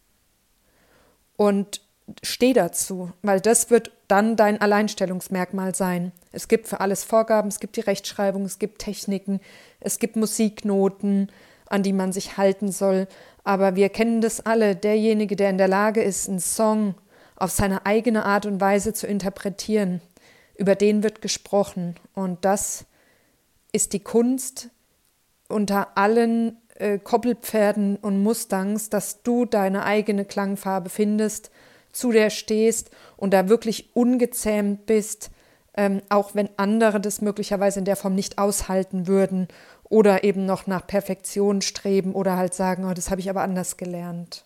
Und 1.36 1.82
steh 2.24 2.54
dazu, 2.54 3.12
weil 3.22 3.40
das 3.40 3.70
wird 3.70 3.92
dann 4.08 4.36
dein 4.36 4.62
Alleinstellungsmerkmal 4.62 5.76
sein. 5.76 6.12
Es 6.32 6.48
gibt 6.48 6.68
für 6.68 6.80
alles 6.80 7.04
Vorgaben, 7.04 7.50
es 7.50 7.60
gibt 7.60 7.76
die 7.76 7.82
Rechtschreibung, 7.82 8.46
es 8.46 8.60
gibt 8.60 8.80
Techniken, 8.80 9.40
es 9.80 10.00
gibt 10.00 10.16
Musiknoten, 10.16 11.32
an 11.68 11.84
die 11.84 11.94
man 11.94 12.12
sich 12.12 12.38
halten 12.38 12.72
soll. 12.72 13.08
Aber 13.44 13.76
wir 13.76 13.90
kennen 13.90 14.22
das 14.22 14.46
alle. 14.46 14.76
Derjenige, 14.76 15.36
der 15.36 15.50
in 15.50 15.58
der 15.58 15.68
Lage 15.68 16.02
ist, 16.02 16.28
einen 16.28 16.40
Song 16.40 16.96
auf 17.36 17.52
seine 17.52 17.86
eigene 17.86 18.26
Art 18.26 18.46
und 18.46 18.60
Weise 18.60 18.94
zu 18.94 19.08
interpretieren, 19.08 20.02
über 20.58 20.76
den 20.76 21.04
wird 21.04 21.22
gesprochen. 21.22 21.96
Und 22.14 22.44
das 22.44 22.86
ist 23.72 23.94
die 23.94 24.02
Kunst 24.02 24.70
unter 25.48 25.98
allen 25.98 26.58
äh, 26.76 27.00
Koppelpferden 27.00 27.96
und 27.98 28.22
Mustangs, 28.24 28.90
dass 28.90 29.24
du 29.24 29.46
deine 29.46 29.84
eigene 29.84 30.26
Klangfarbe 30.26 30.90
findest 30.90 31.52
zu 31.92 32.12
der 32.12 32.30
stehst 32.30 32.92
und 33.18 33.34
da 33.34 33.50
wirklich 33.50 33.96
ungezähmt 33.96 34.86
bist, 34.86 35.32
ähm, 35.76 36.02
auch 36.10 36.36
wenn 36.36 36.50
andere 36.58 37.00
das 37.00 37.22
möglicherweise 37.22 37.80
in 37.80 37.86
der 37.86 37.96
Form 37.96 38.16
nicht 38.16 38.38
aushalten 38.38 39.08
würden 39.08 39.48
oder 39.84 40.24
eben 40.24 40.46
noch 40.46 40.68
nach 40.68 40.86
Perfektion 40.86 41.62
streben 41.62 42.14
oder 42.14 42.38
halt 42.38 42.54
sagen, 42.54 42.86
oh, 42.86 42.94
das 42.94 43.10
habe 43.10 43.22
ich 43.22 43.30
aber 43.30 43.42
anders 43.42 43.78
gelernt. 43.78 44.46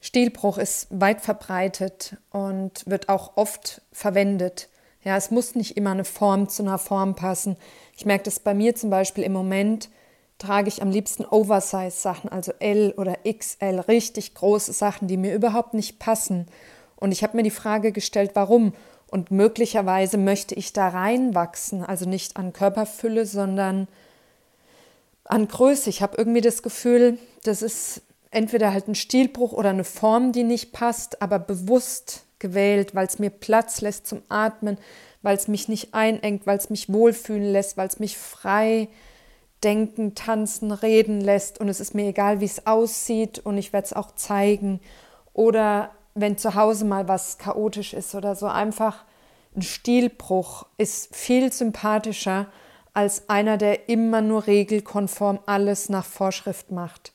Stilbruch 0.00 0.58
ist 0.58 0.88
weit 0.90 1.20
verbreitet 1.20 2.16
und 2.30 2.84
wird 2.86 3.08
auch 3.08 3.36
oft 3.36 3.82
verwendet. 3.92 4.68
Ja, 5.04 5.16
es 5.16 5.30
muss 5.30 5.54
nicht 5.54 5.76
immer 5.76 5.92
eine 5.92 6.04
Form 6.04 6.48
zu 6.48 6.62
einer 6.62 6.78
Form 6.78 7.14
passen. 7.14 7.56
Ich 7.96 8.04
merke 8.04 8.24
das 8.24 8.40
bei 8.40 8.54
mir 8.54 8.74
zum 8.74 8.90
Beispiel 8.90 9.24
im 9.24 9.32
Moment, 9.32 9.90
trage 10.42 10.68
ich 10.68 10.82
am 10.82 10.90
liebsten 10.90 11.24
Oversize-Sachen, 11.24 12.30
also 12.30 12.52
L 12.58 12.94
oder 12.96 13.18
XL, 13.26 13.80
richtig 13.80 14.34
große 14.34 14.72
Sachen, 14.72 15.08
die 15.08 15.16
mir 15.16 15.34
überhaupt 15.34 15.74
nicht 15.74 15.98
passen. 15.98 16.46
Und 16.96 17.12
ich 17.12 17.22
habe 17.22 17.36
mir 17.36 17.42
die 17.42 17.50
Frage 17.50 17.92
gestellt, 17.92 18.32
warum? 18.34 18.74
Und 19.08 19.30
möglicherweise 19.30 20.18
möchte 20.18 20.54
ich 20.54 20.72
da 20.72 20.88
reinwachsen, 20.88 21.84
also 21.84 22.08
nicht 22.08 22.36
an 22.36 22.52
Körperfülle, 22.52 23.26
sondern 23.26 23.88
an 25.24 25.48
Größe. 25.48 25.90
Ich 25.90 26.02
habe 26.02 26.16
irgendwie 26.16 26.40
das 26.40 26.62
Gefühl, 26.62 27.18
das 27.44 27.62
ist 27.62 28.02
entweder 28.30 28.72
halt 28.72 28.88
ein 28.88 28.94
Stilbruch 28.94 29.52
oder 29.52 29.70
eine 29.70 29.84
Form, 29.84 30.32
die 30.32 30.44
nicht 30.44 30.72
passt, 30.72 31.22
aber 31.22 31.38
bewusst 31.38 32.24
gewählt, 32.38 32.94
weil 32.94 33.06
es 33.06 33.18
mir 33.18 33.30
Platz 33.30 33.80
lässt 33.80 34.06
zum 34.06 34.22
Atmen, 34.28 34.78
weil 35.20 35.36
es 35.36 35.46
mich 35.46 35.68
nicht 35.68 35.94
einengt, 35.94 36.46
weil 36.46 36.58
es 36.58 36.70
mich 36.70 36.92
wohlfühlen 36.92 37.52
lässt, 37.52 37.76
weil 37.76 37.88
es 37.88 38.00
mich 38.00 38.16
frei 38.16 38.88
denken, 39.64 40.14
tanzen, 40.14 40.72
reden 40.72 41.20
lässt 41.20 41.60
und 41.60 41.68
es 41.68 41.80
ist 41.80 41.94
mir 41.94 42.08
egal, 42.08 42.40
wie 42.40 42.46
es 42.46 42.66
aussieht 42.66 43.38
und 43.38 43.58
ich 43.58 43.72
werde 43.72 43.86
es 43.86 43.92
auch 43.92 44.12
zeigen. 44.14 44.80
Oder 45.32 45.90
wenn 46.14 46.36
zu 46.36 46.54
Hause 46.54 46.84
mal 46.84 47.08
was 47.08 47.38
chaotisch 47.38 47.94
ist 47.94 48.14
oder 48.14 48.34
so, 48.34 48.46
einfach 48.46 49.04
ein 49.54 49.62
Stilbruch 49.62 50.66
ist 50.78 51.14
viel 51.14 51.52
sympathischer 51.52 52.46
als 52.94 53.28
einer, 53.28 53.56
der 53.56 53.88
immer 53.88 54.20
nur 54.20 54.46
regelkonform 54.46 55.40
alles 55.46 55.88
nach 55.88 56.04
Vorschrift 56.04 56.70
macht. 56.70 57.12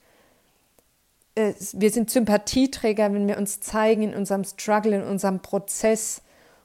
Wir 1.35 1.91
sind 1.91 2.09
Sympathieträger, 2.09 3.13
wenn 3.13 3.27
wir 3.27 3.37
uns 3.37 3.59
zeigen 3.59 4.01
in 4.01 4.15
unserem 4.15 4.43
Struggle, 4.43 4.95
in 4.95 5.03
unserem 5.03 5.39
Prozess 5.39 6.21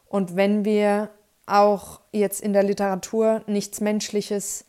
und 0.06 0.36
wenn 0.36 0.64
wir 0.64 1.10
auch 1.46 2.00
jetzt 2.12 2.40
in 2.40 2.54
der 2.54 2.62
Literatur 2.62 3.42
nichts 3.46 3.80
Menschliches 3.80 4.64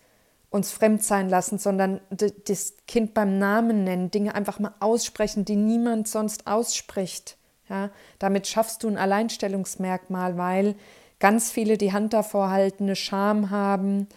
uns 0.53 0.71
fremd 0.71 1.03
sein 1.03 1.29
lassen, 1.29 1.57
sondern 1.57 1.99
das 2.11 2.75
Kind 2.87 3.15
beim 3.15 3.39
Namen 3.39 3.83
nennen, 3.83 4.11
Dinge 4.11 4.35
einfach 4.35 4.59
mal 4.59 4.75
aussprechen, 4.79 5.45
die 5.45 5.55
niemand 5.55 6.07
sonst 6.07 6.45
ausspricht. 6.45 7.37
Ja, 7.69 7.89
damit 8.19 8.45
schaffst 8.45 8.83
du 8.83 8.87
ein 8.87 8.99
Alleinstellungsmerkmal, 8.99 10.37
weil 10.37 10.75
ganz 11.19 11.49
viele 11.49 11.79
die 11.79 11.91
Hand 11.91 12.13
davor 12.13 12.51
halten, 12.51 12.83
eine 12.83 12.95
Scham 12.95 13.49
haben. 13.49 14.07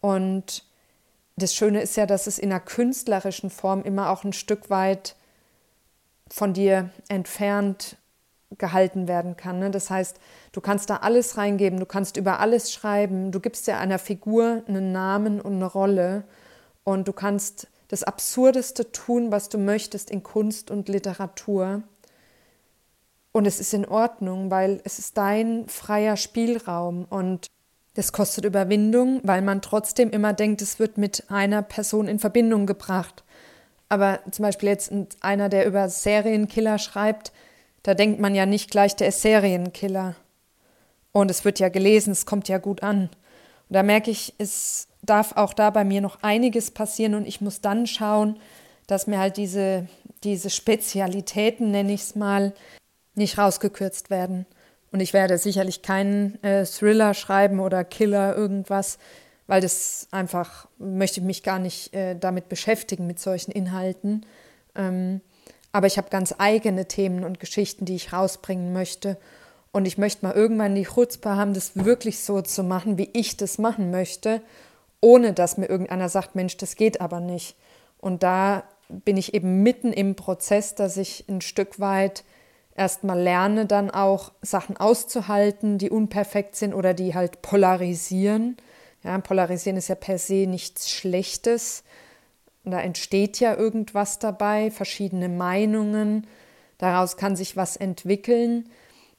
Und 0.00 0.64
das 1.34 1.52
Schöne 1.52 1.82
ist 1.82 1.96
ja, 1.96 2.06
dass 2.06 2.28
es 2.28 2.38
in 2.38 2.52
einer 2.52 2.60
künstlerischen 2.60 3.50
Form 3.50 3.82
immer 3.82 4.10
auch 4.10 4.22
ein 4.22 4.32
Stück 4.32 4.70
weit 4.70 5.16
von 6.28 6.54
dir 6.54 6.90
entfernt 7.08 7.96
gehalten 8.58 9.08
werden 9.08 9.36
kann. 9.36 9.58
Ne? 9.58 9.70
Das 9.70 9.90
heißt, 9.90 10.18
du 10.52 10.60
kannst 10.60 10.90
da 10.90 10.96
alles 10.96 11.36
reingeben, 11.36 11.78
du 11.78 11.86
kannst 11.86 12.16
über 12.16 12.40
alles 12.40 12.72
schreiben, 12.72 13.32
du 13.32 13.40
gibst 13.40 13.66
ja 13.66 13.78
einer 13.78 13.98
Figur 13.98 14.62
einen 14.66 14.92
Namen 14.92 15.40
und 15.40 15.54
eine 15.54 15.66
Rolle 15.66 16.24
und 16.84 17.08
du 17.08 17.12
kannst 17.12 17.68
das 17.88 18.02
Absurdeste 18.02 18.90
tun, 18.92 19.30
was 19.30 19.48
du 19.48 19.58
möchtest 19.58 20.10
in 20.10 20.22
Kunst 20.22 20.70
und 20.70 20.88
Literatur. 20.88 21.82
Und 23.32 23.46
es 23.46 23.60
ist 23.60 23.74
in 23.74 23.86
Ordnung, 23.86 24.50
weil 24.50 24.80
es 24.84 24.98
ist 24.98 25.16
dein 25.16 25.66
freier 25.68 26.16
Spielraum 26.16 27.06
und 27.08 27.46
das 27.94 28.12
kostet 28.12 28.44
Überwindung, 28.44 29.20
weil 29.22 29.42
man 29.42 29.60
trotzdem 29.60 30.10
immer 30.10 30.32
denkt, 30.32 30.62
es 30.62 30.78
wird 30.78 30.96
mit 30.96 31.30
einer 31.30 31.62
Person 31.62 32.08
in 32.08 32.18
Verbindung 32.18 32.66
gebracht. 32.66 33.24
Aber 33.90 34.20
zum 34.30 34.44
Beispiel 34.44 34.70
jetzt 34.70 34.90
einer, 35.20 35.50
der 35.50 35.66
über 35.66 35.90
Serienkiller 35.90 36.78
schreibt, 36.78 37.32
da 37.82 37.94
denkt 37.94 38.20
man 38.20 38.34
ja 38.34 38.46
nicht 38.46 38.70
gleich, 38.70 38.96
der 38.96 39.08
ist 39.08 39.22
Serienkiller. 39.22 40.14
Und 41.12 41.30
es 41.30 41.44
wird 41.44 41.58
ja 41.58 41.68
gelesen, 41.68 42.12
es 42.12 42.26
kommt 42.26 42.48
ja 42.48 42.58
gut 42.58 42.82
an. 42.82 43.10
Und 43.68 43.74
da 43.74 43.82
merke 43.82 44.10
ich, 44.10 44.34
es 44.38 44.88
darf 45.02 45.36
auch 45.36 45.52
da 45.52 45.70
bei 45.70 45.84
mir 45.84 46.00
noch 46.00 46.22
einiges 46.22 46.70
passieren 46.70 47.14
und 47.14 47.26
ich 47.26 47.40
muss 47.40 47.60
dann 47.60 47.86
schauen, 47.86 48.38
dass 48.86 49.06
mir 49.06 49.18
halt 49.18 49.36
diese, 49.36 49.88
diese 50.24 50.50
Spezialitäten, 50.50 51.70
nenne 51.70 51.92
ich 51.92 52.02
es 52.02 52.14
mal, 52.14 52.52
nicht 53.14 53.38
rausgekürzt 53.38 54.10
werden. 54.10 54.46
Und 54.90 55.00
ich 55.00 55.12
werde 55.12 55.38
sicherlich 55.38 55.82
keinen 55.82 56.42
äh, 56.42 56.64
Thriller 56.64 57.14
schreiben 57.14 57.60
oder 57.60 57.84
Killer 57.84 58.36
irgendwas, 58.36 58.98
weil 59.46 59.60
das 59.60 60.06
einfach 60.10 60.68
möchte 60.78 61.20
ich 61.20 61.26
mich 61.26 61.42
gar 61.42 61.58
nicht 61.58 61.94
äh, 61.94 62.14
damit 62.14 62.48
beschäftigen 62.48 63.06
mit 63.06 63.18
solchen 63.18 63.52
Inhalten. 63.52 64.24
Ähm, 64.74 65.20
aber 65.72 65.86
ich 65.86 65.96
habe 65.96 66.10
ganz 66.10 66.34
eigene 66.38 66.86
Themen 66.86 67.24
und 67.24 67.40
Geschichten, 67.40 67.84
die 67.84 67.96
ich 67.96 68.12
rausbringen 68.12 68.72
möchte. 68.72 69.16
Und 69.72 69.86
ich 69.86 69.96
möchte 69.96 70.26
mal 70.26 70.34
irgendwann 70.34 70.74
die 70.74 70.84
Chutzpe 70.84 71.30
haben, 71.30 71.54
das 71.54 71.72
wirklich 71.74 72.20
so 72.20 72.42
zu 72.42 72.62
machen, 72.62 72.98
wie 72.98 73.08
ich 73.14 73.38
das 73.38 73.56
machen 73.56 73.90
möchte, 73.90 74.42
ohne 75.00 75.32
dass 75.32 75.56
mir 75.56 75.66
irgendeiner 75.66 76.10
sagt, 76.10 76.34
Mensch, 76.34 76.58
das 76.58 76.76
geht 76.76 77.00
aber 77.00 77.20
nicht. 77.20 77.56
Und 77.98 78.22
da 78.22 78.64
bin 78.88 79.16
ich 79.16 79.32
eben 79.32 79.62
mitten 79.62 79.92
im 79.92 80.14
Prozess, 80.14 80.74
dass 80.74 80.98
ich 80.98 81.24
ein 81.28 81.40
Stück 81.40 81.80
weit 81.80 82.24
erstmal 82.74 83.20
lerne, 83.20 83.66
dann 83.66 83.90
auch 83.90 84.32
Sachen 84.42 84.76
auszuhalten, 84.76 85.78
die 85.78 85.90
unperfekt 85.90 86.56
sind 86.56 86.74
oder 86.74 86.94
die 86.94 87.14
halt 87.14 87.42
polarisieren. 87.42 88.56
Ja, 89.02 89.18
polarisieren 89.18 89.76
ist 89.76 89.88
ja 89.88 89.94
per 89.94 90.18
se 90.18 90.46
nichts 90.46 90.90
Schlechtes, 90.90 91.82
da 92.64 92.80
entsteht 92.80 93.40
ja 93.40 93.56
irgendwas 93.56 94.18
dabei, 94.18 94.70
verschiedene 94.70 95.28
Meinungen, 95.28 96.26
daraus 96.78 97.16
kann 97.16 97.36
sich 97.36 97.56
was 97.56 97.76
entwickeln, 97.76 98.68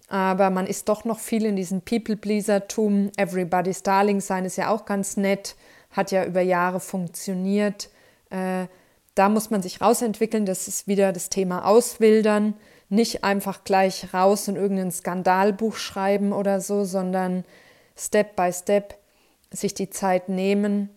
aber 0.07 0.49
man 0.49 0.67
ist 0.67 0.89
doch 0.89 1.05
noch 1.05 1.19
viel 1.19 1.45
in 1.45 1.55
diesem 1.55 1.81
People-Pleaser-Tum. 1.81 3.11
Everybody's 3.17 3.83
Darling 3.83 4.19
sein 4.21 4.45
ist 4.45 4.57
ja 4.57 4.69
auch 4.69 4.85
ganz 4.85 5.17
nett, 5.17 5.55
hat 5.91 6.11
ja 6.11 6.25
über 6.25 6.41
Jahre 6.41 6.79
funktioniert. 6.79 7.89
Äh, 8.29 8.67
da 9.15 9.29
muss 9.29 9.49
man 9.49 9.61
sich 9.61 9.81
rausentwickeln, 9.81 10.45
das 10.45 10.67
ist 10.67 10.87
wieder 10.87 11.13
das 11.13 11.29
Thema 11.29 11.65
Auswildern. 11.65 12.55
Nicht 12.89 13.23
einfach 13.23 13.63
gleich 13.63 14.13
raus 14.13 14.47
und 14.47 14.55
irgendein 14.55 14.91
Skandalbuch 14.91 15.75
schreiben 15.75 16.31
oder 16.31 16.61
so, 16.61 16.83
sondern 16.83 17.43
Step 17.95 18.35
by 18.35 18.51
Step 18.51 18.95
sich 19.51 19.73
die 19.73 19.89
Zeit 19.89 20.29
nehmen, 20.29 20.89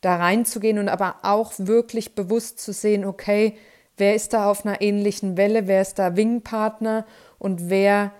da 0.00 0.16
reinzugehen 0.16 0.78
und 0.78 0.88
aber 0.88 1.16
auch 1.22 1.52
wirklich 1.58 2.14
bewusst 2.14 2.58
zu 2.58 2.72
sehen, 2.72 3.04
okay, 3.04 3.56
wer 3.96 4.14
ist 4.14 4.32
da 4.32 4.50
auf 4.50 4.64
einer 4.64 4.80
ähnlichen 4.80 5.36
Welle, 5.36 5.66
wer 5.66 5.82
ist 5.82 5.98
da 5.98 6.16
Wingpartner 6.16 7.06
und 7.38 7.68
wer 7.68 8.12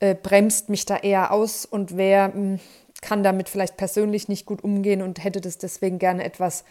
äh, 0.00 0.14
bremst 0.14 0.68
mich 0.68 0.86
da 0.86 0.96
eher 0.96 1.32
aus 1.32 1.64
und 1.64 1.96
wer 1.96 2.28
mh, 2.28 2.34
hm, 2.34 2.60
kann 3.02 3.22
damit 3.22 3.48
vielleicht 3.48 3.76
persönlich 3.76 4.28
nicht 4.28 4.46
gut 4.46 4.64
umgehen 4.64 5.02
und 5.02 5.22
hätte 5.22 5.40
das 5.40 5.58
deswegen 5.58 5.98
gerne 5.98 6.24
etwas 6.24 6.64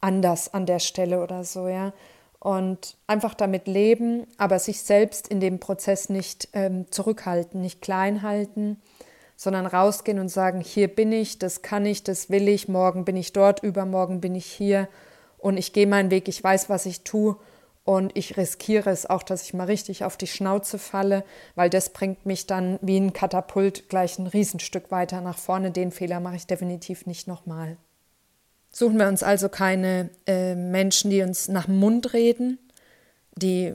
anders 0.00 0.52
an 0.52 0.66
der 0.66 0.80
Stelle 0.80 1.22
oder 1.22 1.44
so, 1.44 1.68
ja. 1.68 1.92
Und 2.40 2.96
einfach 3.06 3.34
damit 3.34 3.68
leben, 3.68 4.26
aber 4.36 4.58
sich 4.58 4.82
selbst 4.82 5.28
in 5.28 5.38
dem 5.38 5.60
Prozess 5.60 6.08
nicht 6.08 6.48
ähm, 6.54 6.90
zurückhalten, 6.90 7.60
nicht 7.60 7.80
klein 7.80 8.22
halten 8.22 8.82
sondern 9.42 9.66
rausgehen 9.66 10.20
und 10.20 10.28
sagen, 10.28 10.60
hier 10.60 10.86
bin 10.86 11.10
ich, 11.10 11.36
das 11.36 11.62
kann 11.62 11.84
ich, 11.84 12.04
das 12.04 12.30
will 12.30 12.46
ich, 12.46 12.68
morgen 12.68 13.04
bin 13.04 13.16
ich 13.16 13.32
dort, 13.32 13.60
übermorgen 13.64 14.20
bin 14.20 14.36
ich 14.36 14.46
hier 14.46 14.86
und 15.36 15.56
ich 15.56 15.72
gehe 15.72 15.88
meinen 15.88 16.12
Weg, 16.12 16.28
ich 16.28 16.44
weiß, 16.44 16.68
was 16.68 16.86
ich 16.86 17.02
tue 17.02 17.34
und 17.82 18.16
ich 18.16 18.36
riskiere 18.36 18.90
es 18.90 19.04
auch, 19.10 19.24
dass 19.24 19.42
ich 19.42 19.52
mal 19.52 19.64
richtig 19.64 20.04
auf 20.04 20.16
die 20.16 20.28
Schnauze 20.28 20.78
falle, 20.78 21.24
weil 21.56 21.70
das 21.70 21.88
bringt 21.88 22.24
mich 22.24 22.46
dann 22.46 22.78
wie 22.82 22.96
ein 22.96 23.12
Katapult 23.12 23.88
gleich 23.88 24.16
ein 24.20 24.28
Riesenstück 24.28 24.92
weiter 24.92 25.20
nach 25.20 25.38
vorne. 25.38 25.72
Den 25.72 25.90
Fehler 25.90 26.20
mache 26.20 26.36
ich 26.36 26.46
definitiv 26.46 27.06
nicht 27.06 27.26
nochmal. 27.26 27.78
Suchen 28.70 28.96
wir 28.96 29.08
uns 29.08 29.24
also 29.24 29.48
keine 29.48 30.10
äh, 30.28 30.54
Menschen, 30.54 31.10
die 31.10 31.20
uns 31.20 31.48
nach 31.48 31.66
dem 31.66 31.80
Mund 31.80 32.12
reden, 32.12 32.60
die 33.34 33.74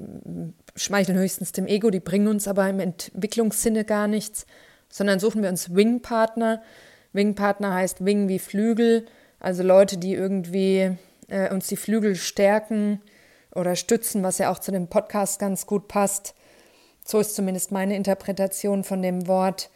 schmeicheln 0.77 1.17
höchstens 1.17 1.51
dem 1.51 1.67
Ego, 1.67 1.89
die 1.89 1.99
bringen 1.99 2.29
uns 2.29 2.47
aber 2.47 2.69
im 2.69 2.79
Entwicklungssinne 2.79 3.83
gar 3.83 4.07
nichts, 4.07 4.45
sondern 4.89 5.19
suchen 5.19 5.41
wir 5.41 5.49
uns 5.49 5.75
Wing-Partner. 5.75 6.61
Wing-Partner 7.13 7.73
heißt 7.73 8.05
Wing 8.05 8.27
wie 8.27 8.39
Flügel, 8.39 9.05
also 9.39 9.63
Leute, 9.63 9.97
die 9.97 10.13
irgendwie 10.13 10.97
äh, 11.29 11.53
uns 11.53 11.67
die 11.67 11.77
Flügel 11.77 12.15
stärken 12.15 13.01
oder 13.53 13.75
stützen, 13.75 14.23
was 14.23 14.37
ja 14.37 14.51
auch 14.51 14.59
zu 14.59 14.71
dem 14.71 14.87
Podcast 14.87 15.39
ganz 15.39 15.65
gut 15.65 15.87
passt. 15.87 16.35
So 17.03 17.19
ist 17.19 17.35
zumindest 17.35 17.71
meine 17.71 17.95
Interpretation 17.95 18.83
von 18.83 19.01
dem 19.01 19.27
Wort. 19.27 19.69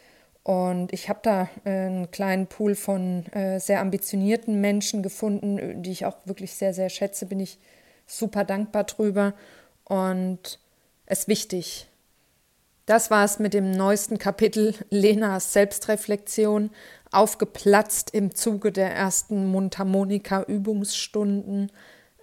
Und 0.44 0.92
ich 0.92 1.08
habe 1.08 1.20
da 1.22 1.48
äh, 1.64 1.70
einen 1.70 2.10
kleinen 2.10 2.46
Pool 2.46 2.74
von 2.74 3.26
äh, 3.32 3.60
sehr 3.60 3.80
ambitionierten 3.80 4.60
Menschen 4.60 5.02
gefunden, 5.02 5.82
die 5.82 5.92
ich 5.92 6.04
auch 6.04 6.16
wirklich 6.24 6.54
sehr, 6.54 6.74
sehr 6.74 6.88
schätze, 6.88 7.26
bin 7.26 7.40
ich 7.40 7.58
super 8.06 8.44
dankbar 8.44 8.84
drüber. 8.84 9.34
Und 9.84 10.58
es 11.06 11.20
ist 11.20 11.28
wichtig, 11.28 11.88
Das 12.86 13.10
war 13.10 13.24
es 13.24 13.38
mit 13.38 13.54
dem 13.54 13.70
neuesten 13.70 14.18
Kapitel 14.18 14.74
Lenas 14.90 15.52
Selbstreflexion, 15.52 16.70
aufgeplatzt 17.12 18.10
im 18.12 18.34
Zuge 18.34 18.72
der 18.72 18.92
ersten 18.92 19.52
Mundharmonika-Übungsstunden, 19.52 21.70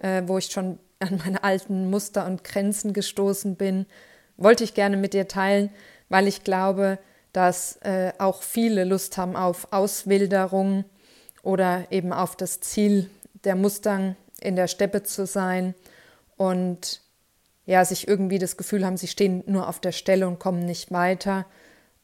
äh, 0.00 0.22
wo 0.26 0.36
ich 0.36 0.44
schon 0.46 0.78
an 0.98 1.22
meine 1.24 1.44
alten 1.44 1.88
Muster 1.88 2.26
und 2.26 2.44
Grenzen 2.44 2.92
gestoßen 2.92 3.56
bin. 3.56 3.86
Wollte 4.36 4.64
ich 4.64 4.74
gerne 4.74 4.98
mit 4.98 5.14
dir 5.14 5.28
teilen, 5.28 5.70
weil 6.10 6.28
ich 6.28 6.44
glaube, 6.44 6.98
dass 7.32 7.76
äh, 7.82 8.12
auch 8.18 8.42
viele 8.42 8.84
Lust 8.84 9.16
haben 9.16 9.36
auf 9.36 9.72
Auswilderung 9.72 10.84
oder 11.42 11.86
eben 11.90 12.12
auf 12.12 12.36
das 12.36 12.60
Ziel 12.60 13.08
der 13.44 13.54
Mustang 13.54 14.14
in 14.40 14.56
der 14.56 14.66
Steppe 14.66 15.04
zu 15.04 15.24
sein 15.26 15.74
und 16.36 17.00
ja, 17.70 17.84
sich 17.84 18.08
irgendwie 18.08 18.40
das 18.40 18.56
Gefühl 18.56 18.84
haben, 18.84 18.96
sie 18.96 19.06
stehen 19.06 19.44
nur 19.46 19.68
auf 19.68 19.78
der 19.78 19.92
Stelle 19.92 20.26
und 20.26 20.40
kommen 20.40 20.66
nicht 20.66 20.90
weiter 20.90 21.46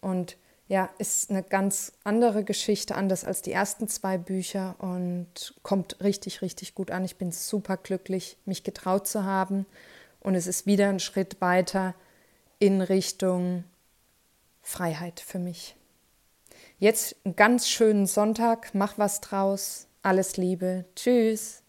Und 0.00 0.36
ja, 0.68 0.88
ist 0.98 1.30
eine 1.30 1.42
ganz 1.42 1.92
andere 2.04 2.44
Geschichte, 2.44 2.94
anders 2.94 3.24
als 3.24 3.42
die 3.42 3.52
ersten 3.52 3.88
zwei 3.88 4.16
Bücher 4.16 4.76
und 4.78 5.54
kommt 5.62 6.00
richtig, 6.02 6.42
richtig 6.42 6.74
gut 6.74 6.90
an. 6.90 7.04
Ich 7.04 7.16
bin 7.16 7.32
super 7.32 7.76
glücklich, 7.76 8.36
mich 8.44 8.64
getraut 8.64 9.06
zu 9.06 9.24
haben. 9.24 9.66
Und 10.20 10.34
es 10.34 10.46
ist 10.46 10.64
wieder 10.64 10.88
ein 10.88 11.00
Schritt 11.00 11.40
weiter 11.40 11.94
in 12.58 12.80
Richtung 12.80 13.64
Freiheit 14.62 15.20
für 15.20 15.38
mich. 15.38 15.76
Jetzt 16.78 17.16
einen 17.24 17.36
ganz 17.36 17.68
schönen 17.68 18.06
Sonntag, 18.06 18.74
mach 18.74 18.98
was 18.98 19.20
draus. 19.20 19.86
Alles 20.02 20.36
Liebe. 20.36 20.84
Tschüss. 20.96 21.63